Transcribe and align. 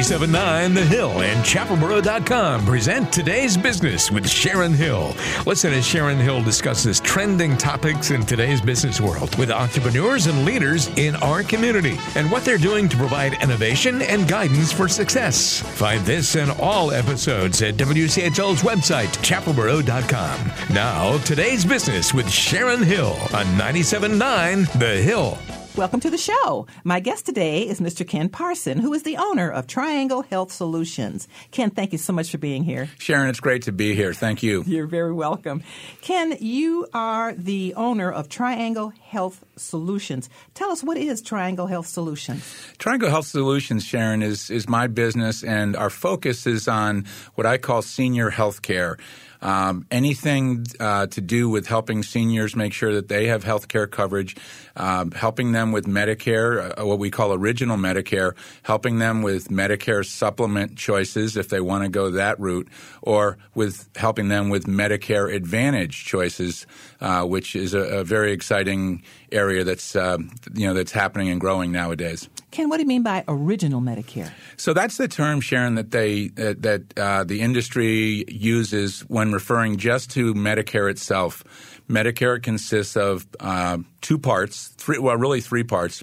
97.9 0.00 0.74
The 0.74 0.86
Hill 0.86 1.20
and 1.20 1.44
chapelboro.com 1.44 2.64
present 2.64 3.12
today's 3.12 3.54
business 3.58 4.10
with 4.10 4.26
Sharon 4.26 4.72
Hill. 4.72 5.14
Listen 5.44 5.74
as 5.74 5.86
Sharon 5.86 6.16
Hill 6.16 6.42
discusses 6.42 7.00
trending 7.00 7.54
topics 7.58 8.10
in 8.10 8.24
today's 8.24 8.62
business 8.62 8.98
world 8.98 9.36
with 9.36 9.50
entrepreneurs 9.50 10.26
and 10.26 10.46
leaders 10.46 10.88
in 10.96 11.16
our 11.16 11.42
community 11.42 11.98
and 12.14 12.30
what 12.30 12.46
they're 12.46 12.56
doing 12.56 12.88
to 12.88 12.96
provide 12.96 13.42
innovation 13.42 14.00
and 14.00 14.26
guidance 14.26 14.72
for 14.72 14.88
success. 14.88 15.60
Find 15.60 16.02
this 16.06 16.34
and 16.34 16.50
all 16.52 16.92
episodes 16.92 17.60
at 17.60 17.74
WCHL's 17.74 18.62
website, 18.62 19.14
chapelboro.com. 19.22 20.74
Now, 20.74 21.18
today's 21.18 21.66
business 21.66 22.14
with 22.14 22.30
Sharon 22.30 22.82
Hill 22.82 23.18
on 23.34 23.44
97.9 23.58 24.78
The 24.78 25.02
Hill. 25.02 25.38
Welcome 25.80 26.00
to 26.00 26.10
the 26.10 26.18
show. 26.18 26.66
My 26.84 27.00
guest 27.00 27.24
today 27.24 27.66
is 27.66 27.80
Mr. 27.80 28.06
Ken 28.06 28.28
Parsons, 28.28 28.82
who 28.82 28.92
is 28.92 29.02
the 29.02 29.16
owner 29.16 29.50
of 29.50 29.66
Triangle 29.66 30.20
Health 30.20 30.52
Solutions. 30.52 31.26
Ken, 31.52 31.70
thank 31.70 31.92
you 31.92 31.96
so 31.96 32.12
much 32.12 32.30
for 32.30 32.36
being 32.36 32.64
here. 32.64 32.90
Sharon, 32.98 33.30
it's 33.30 33.40
great 33.40 33.62
to 33.62 33.72
be 33.72 33.94
here. 33.94 34.12
Thank 34.12 34.42
you. 34.42 34.62
You're 34.66 34.86
very 34.86 35.14
welcome. 35.14 35.62
Ken, 36.02 36.36
you 36.38 36.86
are 36.92 37.32
the 37.32 37.72
owner 37.78 38.12
of 38.12 38.28
Triangle 38.28 38.92
Health 39.00 39.42
Solutions. 39.56 40.28
Tell 40.52 40.70
us 40.70 40.84
what 40.84 40.98
is 40.98 41.22
Triangle 41.22 41.66
Health 41.66 41.86
Solutions? 41.86 42.44
Triangle 42.76 43.08
Health 43.08 43.28
Solutions, 43.28 43.82
Sharon, 43.82 44.20
is, 44.20 44.50
is 44.50 44.68
my 44.68 44.86
business, 44.86 45.42
and 45.42 45.74
our 45.76 45.88
focus 45.88 46.46
is 46.46 46.68
on 46.68 47.06
what 47.36 47.46
I 47.46 47.56
call 47.56 47.80
senior 47.80 48.28
health 48.28 48.60
care. 48.60 48.98
Um, 49.42 49.86
anything 49.90 50.66
uh, 50.78 51.06
to 51.06 51.20
do 51.20 51.48
with 51.48 51.66
helping 51.66 52.02
seniors 52.02 52.54
make 52.54 52.72
sure 52.72 52.94
that 52.94 53.08
they 53.08 53.26
have 53.26 53.44
health 53.44 53.68
care 53.68 53.86
coverage, 53.86 54.36
um, 54.76 55.10
helping 55.12 55.52
them 55.52 55.72
with 55.72 55.86
Medicare, 55.86 56.78
uh, 56.78 56.86
what 56.86 56.98
we 56.98 57.10
call 57.10 57.32
original 57.32 57.76
Medicare, 57.76 58.34
helping 58.62 58.98
them 58.98 59.22
with 59.22 59.48
Medicare 59.48 60.04
supplement 60.04 60.76
choices 60.76 61.36
if 61.36 61.48
they 61.48 61.60
want 61.60 61.84
to 61.84 61.88
go 61.88 62.10
that 62.10 62.38
route, 62.38 62.68
or 63.02 63.38
with 63.54 63.88
helping 63.96 64.28
them 64.28 64.50
with 64.50 64.66
Medicare 64.66 65.34
Advantage 65.34 66.04
choices, 66.04 66.66
uh, 67.00 67.24
which 67.24 67.56
is 67.56 67.74
a, 67.74 67.80
a, 67.80 68.04
very 68.04 68.32
exciting 68.32 69.02
area 69.30 69.62
that's 69.62 69.94
uh, 69.94 70.18
you 70.54 70.66
know 70.66 70.74
that's 70.74 70.92
happening 70.92 71.28
and 71.28 71.40
growing 71.40 71.72
nowadays. 71.72 72.28
Ken, 72.50 72.68
what 72.68 72.78
do 72.78 72.82
you 72.82 72.88
mean 72.88 73.02
by 73.02 73.24
original 73.28 73.80
Medicare? 73.80 74.30
So 74.56 74.74
that's 74.74 74.96
the 74.96 75.06
term, 75.06 75.40
Sharon, 75.40 75.76
that 75.76 75.92
they 75.92 76.28
that 76.28 76.82
uh, 76.96 77.24
the 77.24 77.40
industry 77.40 78.24
uses 78.28 79.00
when 79.02 79.32
referring 79.32 79.76
just 79.76 80.10
to 80.12 80.34
Medicare 80.34 80.90
itself. 80.90 81.44
Medicare 81.88 82.42
consists 82.42 82.96
of 82.96 83.26
uh, 83.38 83.78
two 84.00 84.18
parts, 84.18 84.68
three, 84.76 84.98
well, 84.98 85.16
really 85.16 85.40
three 85.40 85.64
parts. 85.64 86.02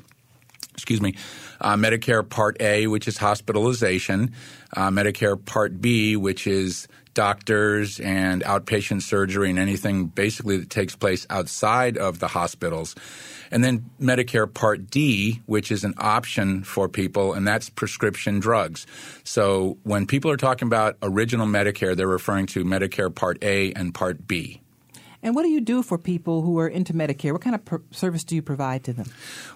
Excuse 0.74 1.02
me. 1.02 1.16
Uh, 1.60 1.76
Medicare 1.76 2.28
Part 2.28 2.62
A, 2.62 2.88
which 2.88 3.08
is 3.08 3.18
hospitalization. 3.18 4.34
Uh, 4.76 4.90
Medicare 4.90 5.44
Part 5.44 5.82
B, 5.82 6.16
which 6.16 6.46
is 6.46 6.88
doctors 7.18 8.00
and 8.00 8.44
outpatient 8.44 9.02
surgery 9.02 9.50
and 9.50 9.58
anything 9.58 10.06
basically 10.06 10.56
that 10.58 10.70
takes 10.70 10.96
place 10.96 11.26
outside 11.32 11.98
of 11.98 12.20
the 12.20 12.28
hospitals. 12.28 12.94
And 13.50 13.64
then 13.64 13.90
Medicare 14.00 14.54
Part 14.54 14.92
D, 14.92 15.42
which 15.48 15.72
is 15.72 15.84
an 15.84 15.96
option 15.98 16.64
for 16.64 16.88
people, 16.88 17.34
and 17.34 17.48
that's 17.48 17.72
prescription 17.72 18.40
drugs. 18.40 18.86
So 19.24 19.80
when 19.82 20.06
people 20.06 20.30
are 20.30 20.38
talking 20.38 20.68
about 20.68 20.98
original 21.02 21.48
Medicare, 21.48 21.96
they're 21.96 22.08
referring 22.08 22.46
to 22.48 22.64
Medicare 22.64 23.14
Part 23.14 23.40
A 23.42 23.74
and 23.74 23.96
Part 23.96 24.28
B. 24.28 24.62
And 25.28 25.36
what 25.36 25.44
do 25.44 25.50
you 25.50 25.60
do 25.60 25.84
for 25.84 25.98
people 25.98 26.42
who 26.42 26.58
are 26.58 26.70
into 26.70 26.94
Medicare? 26.94 27.34
What 27.34 27.42
kind 27.42 27.54
of 27.54 27.82
service 27.92 28.24
do 28.24 28.34
you 28.34 28.42
provide 28.42 28.86
to 28.86 28.94
them? 28.94 29.08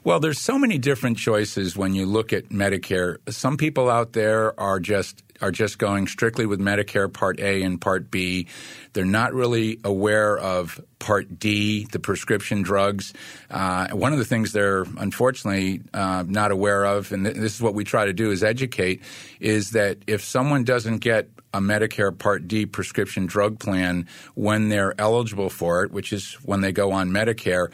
Well, 0.03 0.19
there's 0.19 0.37
so 0.37 0.59
many 0.59 0.77
different 0.77 1.17
choices 1.17 1.77
when 1.77 1.95
you 1.95 2.05
look 2.05 2.33
at 2.33 2.49
Medicare. 2.49 3.19
Some 3.31 3.55
people 3.55 3.89
out 3.89 4.11
there 4.11 4.59
are 4.59 4.81
just 4.81 5.23
are 5.41 5.49
just 5.49 5.79
going 5.79 6.07
strictly 6.07 6.45
with 6.45 6.59
Medicare 6.59 7.11
Part 7.11 7.39
A 7.39 7.63
and 7.63 7.79
Part 7.79 8.11
B. 8.11 8.47
They're 8.91 9.05
not 9.05 9.33
really 9.33 9.79
aware 9.85 10.37
of 10.37 10.79
Part 10.99 11.39
D, 11.39 11.85
the 11.85 11.99
prescription 11.99 12.63
drugs. 12.63 13.13
Uh, 13.49 13.87
one 13.91 14.11
of 14.11 14.19
the 14.19 14.25
things 14.25 14.51
they're 14.51 14.85
unfortunately 14.97 15.81
uh, 15.93 16.25
not 16.27 16.51
aware 16.51 16.83
of, 16.83 17.13
and 17.13 17.23
th- 17.23 17.37
this 17.37 17.55
is 17.55 17.61
what 17.61 17.73
we 17.73 17.85
try 17.85 18.05
to 18.05 18.13
do, 18.13 18.29
is 18.29 18.43
educate, 18.43 19.01
is 19.39 19.71
that 19.71 19.99
if 20.05 20.21
someone 20.21 20.65
doesn't 20.65 20.97
get 20.97 21.29
a 21.53 21.59
Medicare 21.59 22.17
Part 22.17 22.47
D 22.47 22.65
prescription 22.65 23.25
drug 23.25 23.59
plan 23.59 24.07
when 24.35 24.69
they're 24.69 24.99
eligible 24.99 25.49
for 25.49 25.83
it, 25.83 25.91
which 25.91 26.13
is 26.13 26.33
when 26.43 26.61
they 26.61 26.71
go 26.71 26.91
on 26.91 27.09
Medicare, 27.09 27.69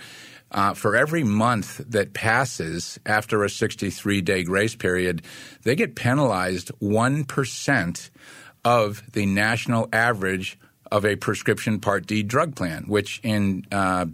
uh, 0.51 0.73
for 0.73 0.95
every 0.95 1.23
month 1.23 1.77
that 1.89 2.13
passes 2.13 2.99
after 3.05 3.43
a 3.43 3.49
63 3.49 4.21
day 4.21 4.43
grace 4.43 4.75
period, 4.75 5.21
they 5.63 5.75
get 5.75 5.95
penalized 5.95 6.71
1% 6.81 8.09
of 8.63 9.03
the 9.11 9.25
national 9.25 9.89
average 9.91 10.57
of 10.91 11.05
a 11.05 11.15
prescription 11.17 11.79
Part 11.79 12.07
D 12.07 12.23
drug 12.23 12.55
plan, 12.55 12.85
which 12.87 13.19
in 13.23 13.65
uh, 13.71 14.05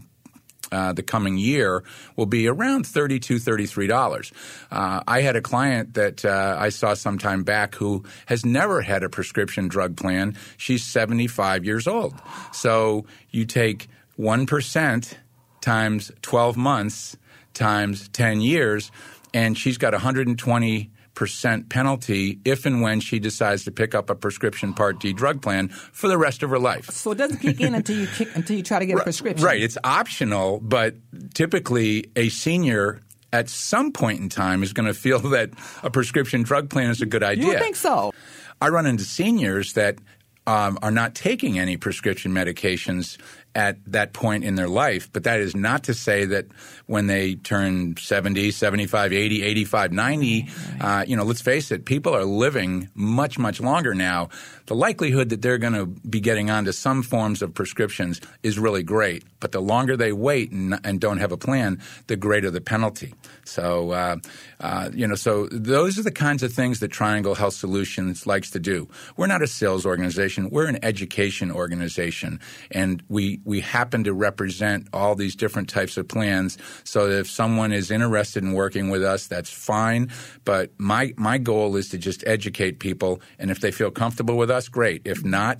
uh, 0.74 0.94
the 0.94 1.04
coming 1.04 1.38
year 1.38 1.84
will 2.16 2.26
be 2.26 2.48
around 2.48 2.86
$32, 2.86 3.20
$33. 3.20 4.32
Uh, 4.72 5.04
I 5.08 5.22
had 5.22 5.36
a 5.36 5.42
client 5.42 5.94
that 5.94 6.26
uh, 6.26 6.58
I 6.60 6.70
saw 6.70 6.96
some 6.96 7.18
time 7.18 7.44
back 7.44 7.76
who 7.76 8.04
has 8.26 8.46
never 8.46 8.82
had 8.82 9.04
a 9.04 9.10
prescription 9.10 9.68
drug 9.68 9.96
plan. 9.96 10.36
She's 10.58 10.84
75 10.84 11.64
years 11.64 11.88
old. 11.88 12.16
So 12.52 13.06
you 13.30 13.46
take 13.46 13.88
1% 14.18 15.14
times 15.62 16.12
12 16.22 16.58
months 16.58 17.18
times 17.54 18.10
10 18.10 18.42
years, 18.42 18.92
and 19.34 19.58
she's 19.58 19.78
got 19.78 19.94
120 19.94 20.92
percent 21.14 21.70
penalty 21.70 22.40
if 22.46 22.66
and 22.66 22.82
when 22.82 23.00
she 23.00 23.20
decides 23.20 23.64
to 23.66 23.72
pick 23.72 23.94
up 23.96 24.10
a 24.10 24.16
prescription 24.16 24.74
Part 24.74 25.00
D 25.00 25.14
drug 25.14 25.42
plan 25.42 25.70
for 25.70 26.08
the 26.08 26.18
rest 26.18 26.44
of 26.44 26.50
her 26.50 26.60
life. 26.60 26.90
So 26.90 27.12
it 27.12 27.18
doesn't 27.18 27.38
kick 27.38 27.62
in 27.62 27.76
until 27.76 28.00
you 28.00 28.08
kick, 28.08 28.36
until 28.36 28.58
you 28.58 28.64
try 28.64 28.80
to 28.80 28.86
get 28.86 29.00
a 29.00 29.04
prescription. 29.04 29.46
Right. 29.46 29.62
It's 29.62 29.78
optional, 29.84 30.60
but 30.60 30.96
typically 31.34 32.12
a 32.16 32.30
senior 32.30 33.02
at 33.32 33.50
some 33.50 33.92
point 33.92 34.22
in 34.22 34.30
time 34.30 34.64
is 34.64 34.74
going 34.74 34.86
to 34.86 34.94
feel 34.94 35.20
that 35.30 35.52
a 35.82 35.90
prescription 35.90 36.44
drug 36.44 36.70
plan 36.70 36.90
is 36.90 37.02
a 37.02 37.06
good 37.06 37.24
idea. 37.24 37.54
You 37.54 37.60
think 37.60 37.76
so? 37.76 38.14
I 38.62 38.70
run 38.70 38.86
into 38.86 39.04
seniors 39.04 39.74
that 39.74 39.98
um, 40.46 40.78
are 40.82 40.92
not 40.92 41.16
taking 41.16 41.58
any 41.58 41.78
prescription 41.78 42.32
medications 42.32 43.18
at 43.56 43.78
that 43.86 44.14
point 44.14 44.44
in 44.44 44.56
their 44.56 44.68
life. 44.68 45.12
But 45.12 45.24
that 45.24 45.40
is 45.40 45.56
not 45.56 45.84
to 45.84 45.94
say 45.94 46.26
that 46.26 46.48
when 46.88 47.08
they 47.08 47.36
turn 47.36 47.96
70, 47.98 48.52
75, 48.52 49.14
80, 49.14 49.44
85, 49.44 49.92
90, 49.92 50.42
right. 50.82 50.82
uh, 50.82 51.06
you 51.08 51.16
know, 51.16 51.24
let's 51.24 51.42
face 51.42 51.72
it, 51.72 51.86
people 51.86 52.16
are 52.16 52.26
living 52.26 52.90
much, 52.96 53.38
much 53.38 53.62
longer 53.62 53.94
now. 53.94 54.30
The 54.66 54.76
likelihood 54.76 55.30
that 55.30 55.42
they're 55.42 55.58
going 55.58 55.74
to 55.74 55.86
be 55.86 56.20
getting 56.20 56.50
onto 56.50 56.72
some 56.72 57.04
forms 57.04 57.42
of 57.42 57.54
prescriptions 57.54 58.22
is 58.42 58.58
really 58.58 58.84
great. 58.84 59.24
But 59.40 59.52
the 59.52 59.62
longer 59.62 59.98
they 59.98 60.14
wait 60.14 60.52
and, 60.52 60.80
and 60.84 61.00
don't 61.00 61.20
have 61.20 61.32
a 61.32 61.38
plan, 61.38 61.82
the 62.08 62.16
greater 62.16 62.50
the 62.50 62.62
penalty. 62.62 63.14
So, 63.46 63.92
uh, 63.92 64.16
uh, 64.62 64.90
you 64.94 65.06
know, 65.06 65.16
so 65.16 65.48
those 65.52 66.00
are 66.00 66.04
the 66.04 66.12
kinds 66.12 66.44
of 66.44 66.54
things 66.54 66.80
that 66.80 66.88
Triangle 66.88 67.36
Health 67.36 67.54
Solutions 67.54 68.26
likes 68.26 68.52
to 68.52 68.60
do. 68.60 68.88
We're 69.18 69.28
not 69.28 69.42
a 69.42 69.48
sales 69.48 69.86
organization. 69.86 70.33
We're 70.38 70.68
an 70.68 70.80
education 70.84 71.52
organization. 71.52 72.40
And 72.72 73.04
we, 73.10 73.40
we 73.46 73.62
happen 73.62 74.04
to 74.06 74.14
represent 74.14 74.88
all 74.94 75.16
these 75.16 75.36
different 75.36 75.70
types 75.70 75.98
of 75.98 76.08
plans 76.08 76.58
so 76.84 77.10
if 77.10 77.30
someone 77.30 77.72
is 77.72 77.92
interested 77.92 78.44
in 78.44 78.54
working 78.54 78.90
with 78.90 79.04
us, 79.04 79.28
that's 79.28 79.50
fine. 79.50 80.12
But 80.46 80.72
my, 80.78 81.14
my 81.18 81.38
goal 81.38 81.76
is 81.76 81.90
to 81.90 81.98
just 81.98 82.24
educate 82.28 82.80
people. 82.80 83.22
And 83.40 83.52
if 83.52 83.60
they 83.60 83.72
feel 83.72 83.92
comfortable 83.92 84.38
with 84.38 84.50
us, 84.50 84.68
great. 84.68 85.02
If 85.06 85.24
not, 85.24 85.60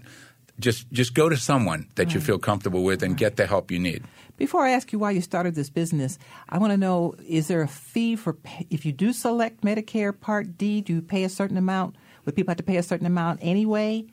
just 0.60 0.92
just 0.92 1.16
go 1.16 1.30
to 1.30 1.38
someone 1.38 1.88
that 1.96 2.06
right. 2.06 2.14
you 2.14 2.22
feel 2.22 2.38
comfortable 2.38 2.84
with 2.84 3.02
and 3.02 3.14
right. 3.14 3.20
get 3.20 3.38
the 3.38 3.48
help 3.48 3.72
you 3.72 3.80
need. 3.80 4.04
Before 4.38 4.64
I 4.64 4.72
ask 4.72 4.94
you 4.94 5.00
why 5.00 5.10
you 5.12 5.22
started 5.22 5.56
this 5.56 5.72
business, 5.72 6.20
I 6.48 6.60
want 6.60 6.72
to 6.72 6.78
know: 6.78 7.16
is 7.28 7.48
there 7.48 7.64
a 7.64 7.68
fee 7.68 8.16
for 8.16 8.38
if 8.70 8.86
you 8.86 8.92
do 8.92 9.14
select 9.14 9.62
Medicare 9.62 10.18
Part 10.18 10.56
D? 10.56 10.82
Do 10.82 10.94
you 10.94 11.02
pay 11.02 11.24
a 11.24 11.30
certain 11.30 11.58
amount? 11.58 11.96
Would 12.26 12.36
people 12.36 12.52
have 12.52 12.58
to 12.58 12.64
pay 12.64 12.78
a 12.78 12.84
certain 12.84 13.08
amount 13.08 13.40
anyway? 13.42 14.06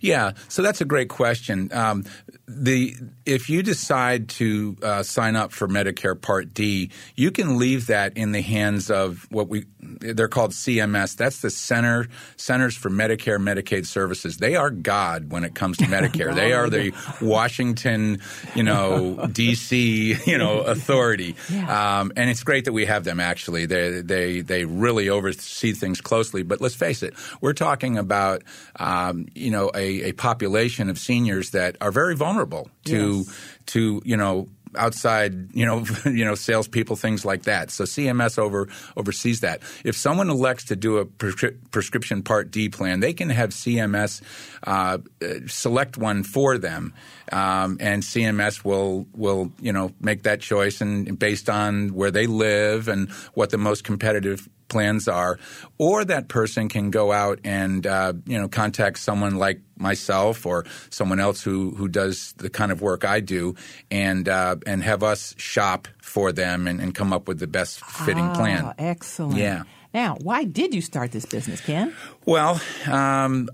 Yeah, 0.00 0.32
so 0.48 0.62
that's 0.62 0.80
a 0.80 0.84
great 0.84 1.08
question. 1.08 1.70
Um, 1.72 2.04
the 2.46 2.94
if 3.26 3.48
you 3.48 3.62
decide 3.62 4.28
to 4.28 4.76
uh, 4.82 5.02
sign 5.02 5.36
up 5.36 5.52
for 5.52 5.68
Medicare 5.68 6.20
Part 6.20 6.52
D, 6.52 6.90
you 7.14 7.30
can 7.30 7.58
leave 7.58 7.86
that 7.86 8.16
in 8.16 8.32
the 8.32 8.40
hands 8.40 8.90
of 8.90 9.26
what 9.30 9.48
we 9.48 9.66
they're 9.80 10.28
called 10.28 10.50
CMS. 10.50 11.16
That's 11.16 11.40
the 11.40 11.50
Center 11.50 12.08
Centers 12.36 12.76
for 12.76 12.90
Medicare 12.90 13.38
Medicaid 13.38 13.86
Services. 13.86 14.38
They 14.38 14.56
are 14.56 14.70
God 14.70 15.30
when 15.30 15.44
it 15.44 15.54
comes 15.54 15.76
to 15.78 15.84
Medicare. 15.86 16.34
they 16.34 16.52
are 16.52 16.68
the 16.68 16.92
Washington, 17.20 18.20
you 18.54 18.62
know, 18.62 19.26
D.C. 19.32 20.16
you 20.26 20.38
know 20.38 20.60
authority, 20.60 21.36
yeah. 21.50 22.00
um, 22.00 22.12
and 22.16 22.28
it's 22.30 22.42
great 22.42 22.64
that 22.64 22.72
we 22.72 22.86
have 22.86 23.04
them. 23.04 23.20
Actually, 23.20 23.66
they 23.66 24.00
they 24.00 24.40
they 24.40 24.64
really 24.64 25.08
oversee 25.08 25.72
things 25.72 26.00
closely. 26.00 26.42
But 26.42 26.60
let's 26.60 26.74
face 26.74 27.02
it, 27.02 27.14
we're 27.40 27.52
talking 27.52 27.96
about 27.96 28.42
um, 28.76 29.26
you 29.34 29.50
know 29.50 29.59
a, 29.68 30.08
a 30.08 30.12
population 30.12 30.88
of 30.88 30.98
seniors 30.98 31.50
that 31.50 31.76
are 31.80 31.92
very 31.92 32.16
vulnerable 32.16 32.70
to 32.84 33.18
yes. 33.18 33.38
to 33.66 34.02
you 34.04 34.16
know 34.16 34.48
outside, 34.76 35.54
you 35.54 35.66
know, 35.66 35.84
you 36.04 36.24
know, 36.24 36.34
salespeople, 36.34 36.96
things 36.96 37.24
like 37.24 37.44
that. 37.44 37.70
So 37.70 37.84
CMS 37.84 38.38
over 38.38 38.68
oversees 38.96 39.40
that. 39.40 39.62
If 39.84 39.96
someone 39.96 40.30
elects 40.30 40.64
to 40.66 40.76
do 40.76 40.98
a 40.98 41.04
prescri- 41.06 41.56
prescription 41.70 42.22
Part 42.22 42.50
D 42.50 42.68
plan, 42.68 43.00
they 43.00 43.12
can 43.12 43.30
have 43.30 43.50
CMS 43.50 44.22
uh, 44.64 44.98
select 45.46 45.96
one 45.96 46.22
for 46.22 46.58
them, 46.58 46.94
um, 47.32 47.76
and 47.80 48.02
CMS 48.02 48.64
will 48.64 49.06
will 49.14 49.52
you 49.60 49.72
know 49.72 49.92
make 50.00 50.22
that 50.24 50.40
choice 50.40 50.80
and 50.80 51.18
based 51.18 51.48
on 51.48 51.94
where 51.94 52.10
they 52.10 52.26
live 52.26 52.88
and 52.88 53.10
what 53.34 53.50
the 53.50 53.58
most 53.58 53.84
competitive 53.84 54.48
plans 54.70 55.08
are, 55.08 55.38
or 55.76 56.04
that 56.04 56.28
person 56.28 56.68
can 56.68 56.90
go 56.90 57.12
out 57.12 57.40
and 57.44 57.86
uh, 57.86 58.14
you 58.24 58.38
know 58.38 58.48
contact 58.48 58.98
someone 58.98 59.36
like 59.36 59.60
myself 59.76 60.46
or 60.46 60.64
someone 60.88 61.20
else 61.20 61.42
who 61.42 61.72
who 61.72 61.88
does 61.88 62.32
the 62.38 62.48
kind 62.48 62.72
of 62.72 62.80
work 62.80 63.04
I 63.04 63.20
do, 63.20 63.54
and 63.90 64.28
uh, 64.28 64.56
and 64.66 64.82
have 64.82 65.02
us 65.02 65.34
shop 65.36 65.88
for 66.00 66.32
them 66.32 66.66
and, 66.66 66.80
and, 66.80 66.94
come 66.94 67.12
up 67.12 67.28
with 67.28 67.38
the 67.38 67.46
best 67.46 67.84
fitting 67.84 68.30
oh, 68.30 68.34
plan. 68.34 68.74
Excellent. 68.78 69.36
Yeah. 69.36 69.62
Now, 69.92 70.16
why 70.20 70.44
did 70.44 70.74
you 70.74 70.80
start 70.80 71.12
this 71.12 71.24
business, 71.24 71.60
Ken? 71.60 71.94
Well, 72.24 72.60
um, 72.88 73.48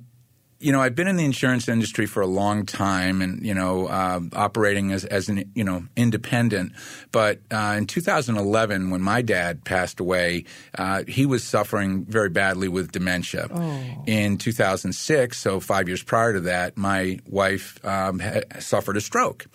you 0.58 0.72
know, 0.72 0.80
I've 0.80 0.94
been 0.94 1.06
in 1.06 1.16
the 1.16 1.24
insurance 1.24 1.68
industry 1.68 2.06
for 2.06 2.22
a 2.22 2.26
long 2.26 2.64
time, 2.64 3.20
and 3.20 3.44
you 3.44 3.52
know, 3.52 3.86
uh, 3.86 4.20
operating 4.32 4.92
as, 4.92 5.04
as 5.04 5.28
an 5.28 5.50
you 5.54 5.64
know 5.64 5.84
independent. 5.96 6.72
But 7.12 7.40
uh, 7.50 7.74
in 7.76 7.86
2011, 7.86 8.90
when 8.90 9.02
my 9.02 9.22
dad 9.22 9.64
passed 9.64 10.00
away, 10.00 10.44
uh, 10.78 11.04
he 11.06 11.26
was 11.26 11.44
suffering 11.44 12.04
very 12.06 12.30
badly 12.30 12.68
with 12.68 12.92
dementia. 12.92 13.48
Oh. 13.52 14.04
In 14.06 14.38
2006, 14.38 15.36
so 15.36 15.60
five 15.60 15.88
years 15.88 16.02
prior 16.02 16.32
to 16.32 16.40
that, 16.40 16.76
my 16.76 17.18
wife 17.26 17.84
um, 17.84 18.22
suffered 18.58 18.96
a 18.96 19.00
stroke, 19.00 19.46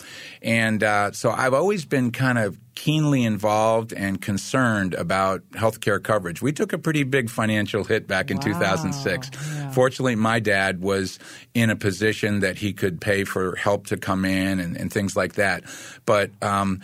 and 0.42 0.84
uh, 0.84 1.12
so 1.14 1.32
I've 1.32 1.54
always 1.54 1.84
been 1.86 2.12
kind 2.12 2.38
of 2.38 2.58
keenly 2.76 3.24
involved 3.24 3.94
and 3.94 4.22
concerned 4.22 4.94
about 4.94 5.44
healthcare 5.52 6.02
coverage. 6.02 6.42
We 6.42 6.52
took 6.52 6.74
a 6.74 6.78
pretty 6.78 7.04
big 7.04 7.30
financial 7.30 7.84
hit 7.84 8.08
back 8.08 8.32
in 8.32 8.38
wow. 8.38 8.44
2006. 8.44 9.30
Yeah. 9.34 9.72
Fortunately, 9.72 10.16
my 10.16 10.40
dad 10.40 10.82
was 10.82 11.20
in 11.54 11.70
a 11.70 11.76
position 11.76 12.40
that 12.40 12.58
he 12.58 12.74
could 12.74 13.02
pay 13.02 13.24
for 13.24 13.56
help 13.56 13.88
to 13.88 13.98
come 13.98 14.26
in 14.26 14.60
and, 14.60 14.78
and 14.78 14.92
things 14.92 15.16
like 15.16 15.34
that. 15.34 15.64
But 16.06 16.32
um, 16.42 16.82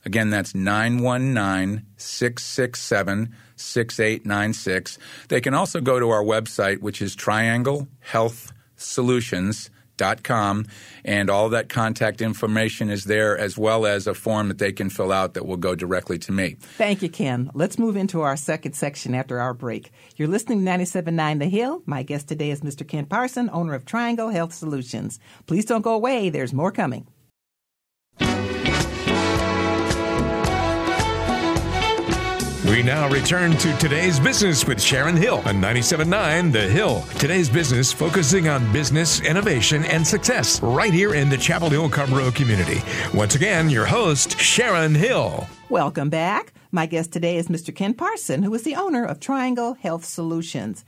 Again, 0.07 0.31
that's 0.31 0.55
919 0.55 1.85
667 1.99 3.35
6896. 3.57 4.99
They 5.29 5.43
can 5.43 5.53
also 5.53 5.83
go 5.83 6.01
to 6.01 6.09
our 6.09 6.23
website, 6.23 6.81
which 6.81 7.03
is 7.03 7.15
trianglehealthsolutions.com, 8.79 10.67
and 11.05 11.31
all 11.31 11.49
that 11.49 11.69
contact 11.69 12.21
information 12.21 12.91
is 12.91 13.05
there, 13.05 13.37
as 13.37 13.59
well 13.59 13.85
as 13.87 14.07
a 14.07 14.15
form 14.15 14.49
that 14.49 14.59
they 14.59 14.73
can 14.73 14.91
fill 14.91 15.13
out 15.13 15.35
that 15.35 15.47
will 15.47 15.57
go 15.57 15.75
directly 15.75 16.19
to 16.19 16.33
me. 16.33 16.57
Thank 16.61 17.03
you, 17.03 17.09
Ken. 17.09 17.51
Let's 17.55 17.79
move 17.79 17.97
into 17.97 18.21
our 18.21 18.37
second 18.37 18.75
section 18.75 19.15
after 19.15 19.41
our 19.41 19.55
break. 19.55 19.91
You're 20.17 20.29
listening 20.29 20.65
to 20.65 20.71
97.9 20.71 21.39
The 21.41 21.47
Hill. 21.47 21.83
My 21.87 22.03
guest 22.03 22.29
today 22.29 22.51
is 22.51 22.61
Mr. 22.61 22.87
Ken 22.87 23.07
Parsons, 23.07 23.51
owner 23.53 23.75
of 23.75 23.85
Triangle 23.85 24.29
Health 24.31 24.55
Solutions. 24.55 25.19
Please 25.47 25.65
don't 25.65 25.83
go 25.83 25.95
away. 25.95 26.31
There's 26.31 26.55
more 26.55 26.73
coming. 26.73 27.07
We 32.79 32.85
now 32.85 33.11
return 33.11 33.57
to 33.57 33.77
today's 33.79 34.21
business 34.21 34.65
with 34.65 34.81
Sharon 34.81 35.17
Hill 35.17 35.39
on 35.39 35.57
97.9 35.57 36.53
The 36.53 36.69
Hill. 36.69 37.03
Today's 37.19 37.49
business 37.49 37.93
focusing 37.93 38.47
on 38.47 38.73
business, 38.73 39.21
innovation, 39.21 39.83
and 39.87 40.07
success 40.07 40.63
right 40.63 40.93
here 40.93 41.13
in 41.15 41.29
the 41.29 41.37
Chapel 41.37 41.71
Hill 41.71 41.91
Carrboro 41.91 42.31
community. 42.31 42.81
Once 43.13 43.35
again, 43.35 43.69
your 43.69 43.85
host, 43.85 44.39
Sharon 44.39 44.95
Hill. 44.95 45.49
Welcome 45.69 46.09
back. 46.09 46.53
My 46.71 46.87
guest 46.87 47.13
today 47.13 47.37
is 47.37 47.49
Mr. 47.49 47.75
Ken 47.75 47.95
Parsons, 47.95 48.45
who 48.45 48.55
is 48.55 48.63
the 48.63 48.77
owner 48.77 49.05
of 49.05 49.19
Triangle 49.19 49.75
Health 49.75 50.05
Solutions. 50.05 50.85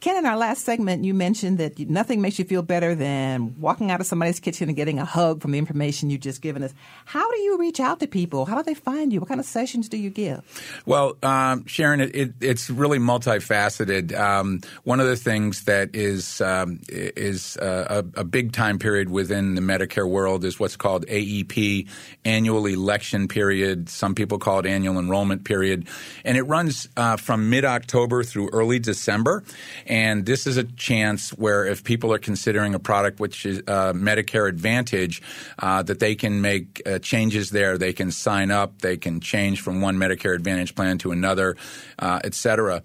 Ken, 0.00 0.16
in 0.16 0.26
our 0.26 0.36
last 0.36 0.64
segment, 0.64 1.04
you 1.04 1.12
mentioned 1.12 1.58
that 1.58 1.76
nothing 1.80 2.20
makes 2.20 2.38
you 2.38 2.44
feel 2.44 2.62
better 2.62 2.94
than 2.94 3.56
walking 3.58 3.90
out 3.90 4.00
of 4.00 4.06
somebody's 4.06 4.38
kitchen 4.38 4.68
and 4.68 4.76
getting 4.76 5.00
a 5.00 5.04
hug 5.04 5.42
from 5.42 5.50
the 5.50 5.58
information 5.58 6.08
you've 6.08 6.20
just 6.20 6.40
given 6.40 6.62
us. 6.62 6.72
How 7.04 7.28
do 7.32 7.38
you 7.38 7.58
reach 7.58 7.80
out 7.80 7.98
to 7.98 8.06
people? 8.06 8.44
How 8.46 8.54
do 8.56 8.62
they 8.62 8.74
find 8.74 9.12
you? 9.12 9.18
What 9.18 9.28
kind 9.28 9.40
of 9.40 9.46
sessions 9.46 9.88
do 9.88 9.96
you 9.96 10.10
give? 10.10 10.42
Well, 10.86 11.16
um, 11.24 11.66
Sharon, 11.66 12.00
it, 12.00 12.14
it, 12.14 12.32
it's 12.40 12.70
really 12.70 13.00
multifaceted. 13.00 14.16
Um, 14.16 14.60
one 14.84 15.00
of 15.00 15.08
the 15.08 15.16
things 15.16 15.64
that 15.64 15.96
is 15.96 16.40
um, 16.40 16.78
is 16.88 17.56
a, 17.56 18.04
a, 18.14 18.24
big 18.24 18.52
time 18.52 18.78
period 18.78 19.10
within 19.10 19.56
the 19.56 19.60
Medicare 19.60 20.08
world 20.08 20.44
is 20.44 20.60
what's 20.60 20.76
called 20.76 21.06
AEP, 21.06 21.88
annual 22.24 22.66
election 22.66 23.26
period. 23.26 23.88
Some 23.88 24.14
people 24.14 24.38
call 24.38 24.60
it 24.60 24.66
annual 24.66 24.98
enrollment 24.98 25.44
period, 25.44 25.88
and 26.24 26.36
it 26.36 26.42
runs 26.42 26.88
uh, 26.96 27.16
from 27.16 27.50
mid 27.50 27.64
October 27.64 28.22
through 28.22 28.50
early 28.50 28.78
December. 28.78 29.42
And 29.88 30.26
this 30.26 30.46
is 30.46 30.58
a 30.58 30.64
chance 30.64 31.30
where 31.30 31.64
if 31.64 31.82
people 31.82 32.12
are 32.12 32.18
considering 32.18 32.74
a 32.74 32.78
product 32.78 33.18
which 33.18 33.46
is 33.46 33.60
uh, 33.66 33.94
Medicare 33.94 34.48
Advantage, 34.48 35.22
uh, 35.58 35.82
that 35.82 35.98
they 35.98 36.14
can 36.14 36.40
make 36.40 36.82
uh, 36.86 36.98
changes 36.98 37.50
there. 37.50 37.78
They 37.78 37.94
can 37.94 38.12
sign 38.12 38.50
up. 38.50 38.80
They 38.82 38.98
can 38.98 39.20
change 39.20 39.62
from 39.62 39.80
one 39.80 39.96
Medicare 39.96 40.34
Advantage 40.34 40.74
plan 40.74 40.98
to 40.98 41.10
another, 41.10 41.56
uh, 41.98 42.20
et 42.22 42.34
cetera. 42.34 42.82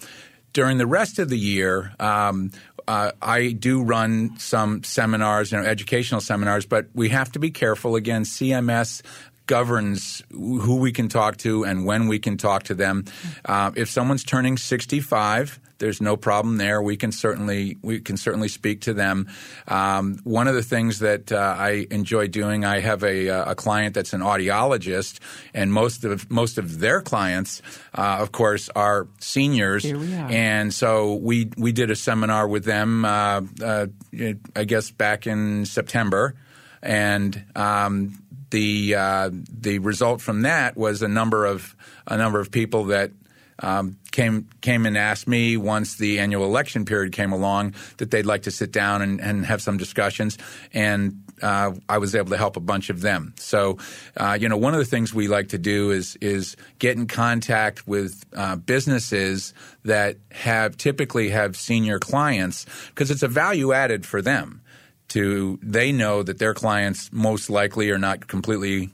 During 0.53 0.77
the 0.77 0.87
rest 0.87 1.19
of 1.19 1.29
the 1.29 1.37
year, 1.37 1.93
um, 1.99 2.51
uh, 2.87 3.11
I 3.21 3.51
do 3.51 3.83
run 3.83 4.37
some 4.37 4.83
seminars, 4.83 5.51
you 5.51 5.57
know, 5.57 5.65
educational 5.65 6.21
seminars, 6.21 6.65
but 6.65 6.87
we 6.93 7.09
have 7.09 7.31
to 7.33 7.39
be 7.39 7.51
careful. 7.51 7.95
Again, 7.95 8.23
CMS 8.23 9.01
governs 9.45 10.23
who 10.31 10.77
we 10.77 10.91
can 10.91 11.09
talk 11.09 11.37
to 11.37 11.65
and 11.65 11.85
when 11.85 12.07
we 12.07 12.19
can 12.19 12.37
talk 12.37 12.63
to 12.63 12.73
them. 12.73 13.05
Uh, 13.43 13.71
if 13.75 13.89
someone's 13.89 14.23
turning 14.23 14.57
65, 14.57 15.59
there's 15.77 16.01
no 16.01 16.15
problem 16.15 16.57
there. 16.57 16.81
We 16.81 16.97
can 16.97 17.11
certainly 17.11 17.77
we 17.81 17.99
can 17.99 18.17
certainly 18.17 18.47
speak 18.47 18.81
to 18.81 18.93
them. 18.93 19.27
Um, 19.67 20.19
one 20.23 20.47
of 20.47 20.55
the 20.55 20.63
things 20.63 20.99
that 20.99 21.31
uh, 21.31 21.55
I 21.57 21.87
enjoy 21.91 22.27
doing, 22.27 22.65
I 22.65 22.79
have 22.79 23.03
a, 23.03 23.29
uh, 23.29 23.51
a, 23.51 23.55
client 23.55 23.93
that's 23.95 24.13
an 24.13 24.21
audiologist, 24.21 25.19
and 25.53 25.73
most 25.73 26.03
of 26.03 26.29
most 26.31 26.57
of 26.57 26.79
their 26.79 27.01
clients, 27.01 27.61
uh, 27.93 28.17
of 28.19 28.31
course, 28.31 28.69
are 28.69 29.07
seniors. 29.19 29.83
Here 29.83 29.97
we 29.97 30.13
are. 30.15 30.29
And 30.29 30.73
so 30.73 31.15
we 31.15 31.49
we 31.57 31.71
did 31.71 31.91
a 31.91 31.95
seminar 31.95 32.47
with 32.47 32.65
them. 32.65 33.05
Uh, 33.05 33.41
uh, 33.61 33.87
I 34.55 34.63
guess 34.63 34.91
back 34.91 35.27
in 35.27 35.65
September, 35.65 36.35
and 36.81 37.43
um, 37.55 38.23
the 38.51 38.95
uh, 38.95 39.29
the 39.31 39.79
result 39.79 40.21
from 40.21 40.43
that 40.43 40.77
was 40.77 41.01
a 41.01 41.07
number 41.07 41.45
of 41.45 41.75
a 42.07 42.17
number 42.17 42.39
of 42.39 42.51
people 42.51 42.85
that 42.85 43.11
um, 43.63 43.97
came 44.11 44.47
came 44.61 44.85
and 44.85 44.97
asked 44.97 45.27
me 45.27 45.57
once 45.57 45.95
the 45.95 46.19
annual 46.19 46.43
election 46.45 46.83
period 46.85 47.13
came 47.13 47.31
along 47.31 47.73
that 47.97 48.11
they'd 48.11 48.25
like 48.25 48.43
to 48.43 48.51
sit 48.51 48.71
down 48.71 49.01
and, 49.01 49.21
and 49.21 49.45
have 49.45 49.61
some 49.61 49.77
discussions, 49.77 50.37
and 50.73 51.23
uh, 51.41 51.71
I 51.87 51.97
was 51.97 52.13
able 52.13 52.29
to 52.29 52.37
help 52.37 52.57
a 52.57 52.59
bunch 52.59 52.89
of 52.89 53.01
them. 53.01 53.33
So, 53.37 53.77
uh, 54.17 54.37
you 54.39 54.49
know, 54.49 54.57
one 54.57 54.73
of 54.73 54.79
the 54.79 54.85
things 54.85 55.13
we 55.13 55.27
like 55.27 55.49
to 55.49 55.57
do 55.57 55.91
is 55.91 56.17
is 56.17 56.57
get 56.77 56.97
in 56.97 57.07
contact 57.07 57.87
with 57.87 58.23
uh, 58.33 58.57
businesses 58.57 59.53
that 59.83 60.17
have 60.31 60.77
typically 60.77 61.29
have 61.29 61.55
senior 61.55 61.99
clients 61.99 62.65
because 62.89 63.09
it's 63.09 63.23
a 63.23 63.29
value 63.29 63.71
added 63.71 64.05
for 64.05 64.21
them. 64.21 64.59
To 65.09 65.59
they 65.61 65.91
know 65.91 66.23
that 66.23 66.39
their 66.39 66.55
clients 66.55 67.11
most 67.13 67.49
likely 67.49 67.91
are 67.91 67.99
not 67.99 68.27
completely 68.27 68.89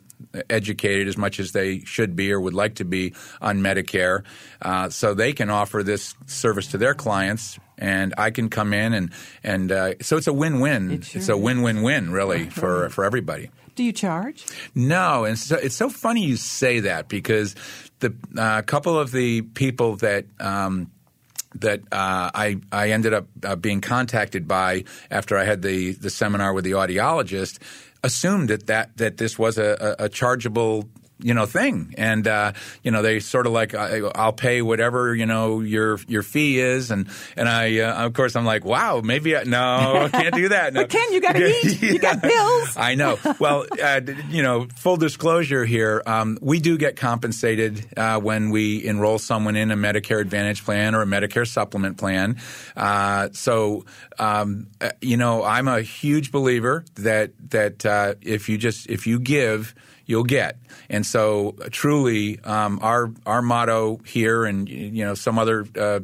educated 0.50 1.08
as 1.08 1.18
much 1.18 1.40
as 1.40 1.52
they 1.52 1.80
should 1.80 2.16
be 2.16 2.32
or 2.32 2.40
would 2.40 2.54
like 2.54 2.76
to 2.76 2.86
be 2.86 3.14
on 3.42 3.60
Medicare. 3.60 4.24
Uh, 4.62 4.90
so 4.90 5.14
they 5.14 5.34
can 5.34 5.50
offer 5.50 5.84
this 5.84 6.16
service 6.26 6.68
to 6.68 6.78
their 6.78 6.94
clients. 6.94 7.60
And 7.78 8.14
I 8.18 8.32
can 8.32 8.50
come 8.50 8.74
in 8.74 8.94
and 8.94 9.12
and 9.42 9.72
uh, 9.72 9.94
so 10.02 10.18
it's 10.18 10.28
a 10.28 10.34
win-win. 10.34 10.92
It 10.92 11.06
sure 11.06 11.20
it's 11.20 11.30
a 11.30 11.38
win-win-win, 11.38 12.12
really, 12.12 12.50
for 12.50 12.90
for 12.90 13.06
everybody. 13.06 13.52
Do 13.76 13.86
you 13.86 13.94
charge? 13.94 14.46
No, 14.76 15.24
and 15.24 15.40
so, 15.40 15.56
it's 15.56 15.76
so 15.76 15.88
funny 15.88 16.26
you 16.26 16.36
say 16.36 16.82
that 16.82 17.08
because 17.08 17.56
the 18.00 18.14
uh, 18.38 18.62
couple 18.64 19.00
of 19.00 19.12
the 19.12 19.44
people 19.44 19.96
that. 19.98 20.26
Um, 20.40 20.92
that 21.56 21.80
uh, 21.92 22.30
I 22.36 22.58
I 22.72 22.92
ended 22.92 23.14
up 23.14 23.26
uh, 23.44 23.56
being 23.56 23.82
contacted 23.82 24.48
by 24.48 24.84
after 25.10 25.36
I 25.36 25.46
had 25.46 25.64
the 25.64 25.94
the 25.94 26.12
seminar 26.12 26.54
with 26.54 26.64
the 26.64 26.74
audiologist 26.74 27.58
assumed 28.04 28.50
that 28.50 28.68
that, 28.68 28.98
that 28.98 29.18
this 29.18 29.38
was 29.38 29.58
a, 29.58 29.96
a, 30.00 30.06
a 30.06 30.10
chargeable 30.10 30.90
you 31.22 31.34
know 31.34 31.46
thing. 31.46 31.94
And 31.98 32.28
uh, 32.28 32.54
you 32.84 32.92
know 32.92 33.02
they 33.02 33.20
sort 33.20 33.46
of 33.46 33.52
like 33.52 33.74
I'll 33.74 34.34
pay 34.34 34.62
whatever 34.62 35.14
you 35.14 35.26
know 35.26 35.60
your 35.62 36.00
your 36.08 36.24
fee 36.24 36.60
is. 36.60 36.92
And 36.92 37.08
and 37.36 37.48
I 37.48 37.80
uh, 37.80 38.06
of 38.06 38.14
course 38.14 38.36
I'm 38.36 38.46
like 38.46 38.66
wow 38.66 39.02
maybe 39.04 39.36
I, 39.36 39.44
no 39.44 39.60
I 40.06 40.10
can't 40.22 40.36
do 40.36 40.50
that. 40.50 40.74
No. 40.74 40.82
but 40.82 40.90
Ken 40.90 41.12
you 41.12 41.22
got 41.22 41.34
to 41.34 41.46
eat. 41.46 41.82
You 41.82 42.00
got 42.00 42.22
bills. 42.22 42.78
I 42.78 42.96
know. 42.96 43.20
Well 43.40 43.66
uh, 43.84 44.02
you 44.30 44.44
know 44.44 44.68
full 44.76 44.98
disclosure 44.98 45.66
here 45.66 46.02
um, 46.06 46.38
we 46.42 46.60
do 46.60 46.78
get 46.78 46.96
compensated 46.96 47.86
uh, 47.98 48.20
when 48.20 48.50
we 48.50 48.86
enroll 48.86 49.20
someone 49.20 49.56
in 49.56 49.72
a 49.72 49.78
Medicare 49.78 50.22
Advantage 50.22 50.64
plan 50.64 50.96
or 50.96 51.02
a 51.02 51.06
Medicare 51.06 51.48
supplement 51.48 51.98
plan. 51.98 52.38
Uh, 52.76 53.30
so 53.34 53.86
um, 54.18 54.68
uh, 54.80 54.92
you 55.02 55.18
know 55.18 55.44
I'm 55.44 55.68
a 55.68 55.82
huge 55.82 56.32
believer 56.32 56.86
that 56.96 57.32
that 57.50 58.18
if 58.22 58.48
you 58.50 58.58
just 58.58 58.90
if 58.90 59.06
you 59.06 59.20
give 59.20 59.76
you'll 60.10 60.24
get. 60.24 60.58
And 60.90 61.06
so, 61.06 61.56
truly, 61.70 62.40
um, 62.42 62.80
our 62.82 63.12
our 63.26 63.42
motto 63.42 64.02
here, 64.06 64.44
and 64.44 64.68
you 64.68 65.06
know, 65.06 65.14
some 65.14 65.40
other. 65.40 65.66
Uh, 65.80 66.02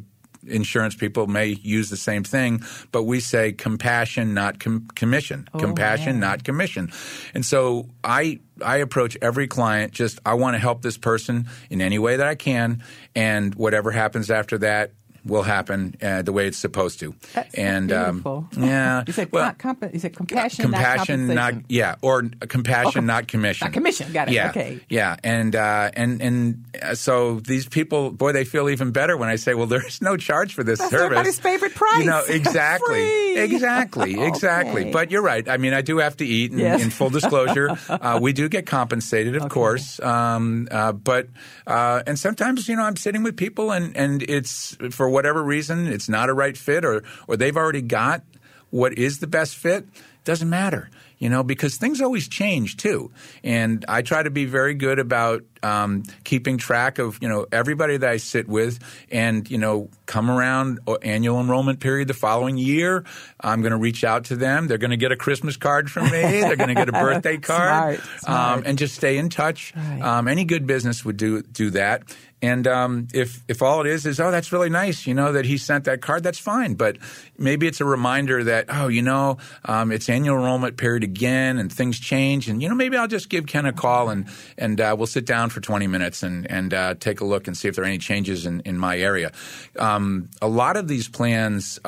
insurance 0.48 0.94
people 0.94 1.26
may 1.26 1.48
use 1.48 1.90
the 1.90 1.98
same 1.98 2.24
thing, 2.24 2.62
but 2.92 3.02
we 3.02 3.20
say 3.20 3.52
compassion, 3.52 4.36
not 4.36 4.60
com- 4.60 4.88
commission. 4.94 5.50
Oh, 5.56 5.60
compassion, 5.60 6.20
not 6.20 6.44
commission. 6.44 6.92
And 7.34 7.44
so 7.44 7.90
I 8.04 8.42
I 8.64 8.78
approach 8.78 9.18
every 9.24 9.48
client 9.48 9.92
just 9.92 10.20
I 10.24 10.36
want 10.36 10.54
to 10.54 10.60
help 10.60 10.84
this 10.84 11.00
person 11.00 11.48
in 11.72 11.82
any 11.82 11.98
way 11.98 12.18
that 12.18 12.28
I 12.28 12.36
can, 12.36 12.84
and 13.16 13.56
whatever 13.56 13.90
happens 13.90 14.30
after 14.30 14.60
that 14.60 14.92
will 15.26 15.44
happen 15.44 15.96
uh, 16.02 16.22
the 16.22 16.32
way 16.32 16.48
it's 16.48 16.58
supposed 16.58 17.00
to. 17.00 17.16
That's 17.34 17.54
and 17.56 17.88
beautiful. 17.90 18.48
Um, 18.56 18.64
yeah, 18.64 19.04
you 19.08 19.14
said 19.14 19.32
well, 19.32 19.54
com- 19.58 19.76
comp- 19.78 19.94
you 19.94 20.00
said 20.00 20.16
compassion, 20.16 20.64
compassion, 20.64 21.28
not 21.28 21.54
not 21.56 21.64
yeah, 21.68 21.96
or 22.02 22.24
compassion, 22.48 23.04
Oh, 23.04 23.08
not 23.08 23.28
commission. 23.28 23.66
not 23.66 23.74
commission. 23.74 24.12
Got 24.14 24.28
it. 24.30 24.34
Yeah, 24.36 24.50
Okay. 24.50 24.80
yeah, 24.90 25.18
and 25.24 25.56
uh, 25.56 25.90
and 25.96 26.22
and 26.22 26.66
uh, 26.82 26.96
so 26.96 27.40
these 27.40 27.68
people, 27.68 28.12
boy, 28.12 28.32
they 28.32 28.44
feel 28.46 28.70
even 28.70 28.92
better 28.92 29.18
when 29.18 29.30
I 29.30 29.36
say, 29.38 29.54
well, 29.56 29.66
there's 29.74 30.02
no 30.02 30.16
charge 30.18 30.54
for 30.54 30.64
this 30.64 30.80
That's 30.80 30.92
service. 30.92 31.06
everybody's 31.06 31.40
favorite 31.40 31.74
price. 31.76 32.00
You 32.00 32.06
know, 32.06 32.24
exactly, 32.30 33.36
exactly, 33.38 34.22
exactly. 34.28 34.82
Okay. 34.84 34.92
But 34.92 35.12
you're 35.12 35.22
right. 35.24 35.48
I 35.50 35.58
mean, 35.58 35.74
I 35.74 35.82
do 35.82 35.98
have 35.98 36.18
to 36.18 36.26
eat. 36.26 36.52
And, 36.52 36.60
Yes. 36.66 36.82
In 36.82 36.90
full 36.90 37.10
disclosure, 37.10 37.78
uh, 37.90 38.20
we 38.22 38.34
do 38.34 38.50
get 38.50 38.66
compensated, 38.66 39.36
of 39.36 39.44
Okay. 39.44 39.50
course. 39.54 40.00
Um, 40.00 40.68
uh, 40.72 40.92
but 40.94 41.28
uh, 41.68 42.02
and 42.08 42.18
sometimes, 42.18 42.68
you 42.68 42.76
know, 42.76 42.84
I'm 42.84 42.96
sitting 42.98 43.24
with 43.24 43.38
people, 43.38 43.72
and 43.72 43.96
and 43.96 44.22
it's 44.24 44.76
for 44.92 45.10
whatever 45.16 45.42
reason, 45.42 45.88
it's 45.88 46.10
not 46.10 46.28
a 46.28 46.34
right 46.34 46.58
fit, 46.58 46.84
or 46.84 47.02
or 47.28 47.38
they've 47.38 47.56
already 47.56 47.82
got 47.82 48.22
what 48.70 48.98
is 48.98 49.20
the 49.20 49.28
best 49.28 49.56
fit. 49.56 49.86
Doesn't 50.26 50.50
matter 50.50 50.90
you 51.18 51.30
know, 51.30 51.44
because 51.44 51.78
things 51.78 52.02
always 52.02 52.28
change 52.28 52.78
too. 52.78 53.12
And 53.44 53.86
I 53.88 54.02
try 54.02 54.24
to 54.24 54.30
be 54.30 54.46
very 54.46 54.74
good 54.74 55.00
about 55.00 55.44
um, 55.64 56.04
keeping 56.24 56.58
track 56.58 57.00
of, 57.00 57.18
you 57.22 57.30
know, 57.30 57.46
everybody 57.52 57.98
that 57.98 58.10
I 58.10 58.18
sit 58.18 58.48
with 58.48 58.80
and, 59.10 59.50
you 59.50 59.58
know, 59.58 59.90
come 60.06 60.30
around 60.30 60.80
annual 61.02 61.40
enrollment 61.40 61.80
period 61.80 62.08
the 62.08 62.14
following 62.14 62.58
year. 62.58 63.06
I'm 63.40 63.62
going 63.62 63.72
to 63.72 63.78
reach 63.78 64.04
out 64.04 64.26
to 64.26 64.36
them. 64.36 64.68
They're 64.68 64.78
going 64.78 64.92
to 64.92 64.98
get 64.98 65.12
a 65.12 65.16
Christmas 65.16 65.58
card 65.58 65.90
from 65.90 66.06
me. 66.06 66.42
They're 66.42 66.58
going 66.58 66.70
to 66.70 66.76
get 66.76 66.90
a 66.90 66.92
birthday 67.04 67.38
card. 67.38 68.00
Smart, 68.00 68.22
smart. 68.22 68.58
Um, 68.58 68.64
and 68.66 68.78
just 68.78 68.96
stay 68.96 69.18
in 69.18 69.30
touch. 69.30 69.74
Right. 69.76 70.02
Um, 70.02 70.28
any 70.28 70.46
good 70.46 70.68
business 70.68 71.06
would 71.06 71.18
do 71.18 71.42
do 71.42 71.72
that. 71.72 72.04
And 72.46 72.68
um, 72.68 73.08
if 73.14 73.44
if 73.48 73.62
all 73.62 73.82
it 73.82 73.88
is 73.88 74.06
is 74.06 74.20
oh 74.20 74.32
that's 74.32 74.52
really 74.52 74.70
nice, 74.70 75.08
you 75.08 75.14
know 75.14 75.32
that 75.32 75.46
he 75.46 75.58
sent 75.58 75.86
that 75.86 76.02
card, 76.02 76.24
that's 76.24 76.40
fine. 76.40 76.76
But 76.76 76.98
maybe 77.38 77.68
it's 77.68 77.82
a 77.82 77.86
reminder 77.86 78.44
that 78.44 78.66
oh 78.70 78.88
you 78.88 79.02
know 79.02 79.38
um, 79.66 79.92
it's 79.92 80.10
annual 80.10 80.38
enrollment 80.38 80.78
period 80.78 81.04
again, 81.04 81.58
and 81.58 81.72
things 81.72 82.00
change, 82.00 82.48
and 82.48 82.62
you 82.62 82.70
know 82.70 82.76
maybe 82.76 82.98
I'll 82.98 83.08
just 83.08 83.30
give 83.30 83.48
Ken 83.48 83.66
a 83.66 83.74
call 83.74 84.10
and 84.10 84.28
and 84.58 84.80
uh, 84.80 84.96
we'll 84.98 85.08
sit 85.08 85.26
down 85.26 85.50
for 85.50 85.62
20 85.62 85.88
minutes 85.88 86.24
and 86.24 86.50
and 86.50 86.74
uh, 86.74 86.96
take 86.96 87.22
a 87.22 87.26
look 87.26 87.48
and 87.48 87.58
see 87.58 87.68
if 87.68 87.76
there 87.76 87.84
are 87.84 87.88
any 87.88 87.98
changes 87.98 88.46
in 88.46 88.62
in 88.62 88.78
my 88.78 88.98
area. 88.98 89.32
Um, 89.78 90.30
a 90.42 90.48
lot 90.48 90.78
of 90.78 90.88
these 90.88 91.08
plans. 91.08 91.80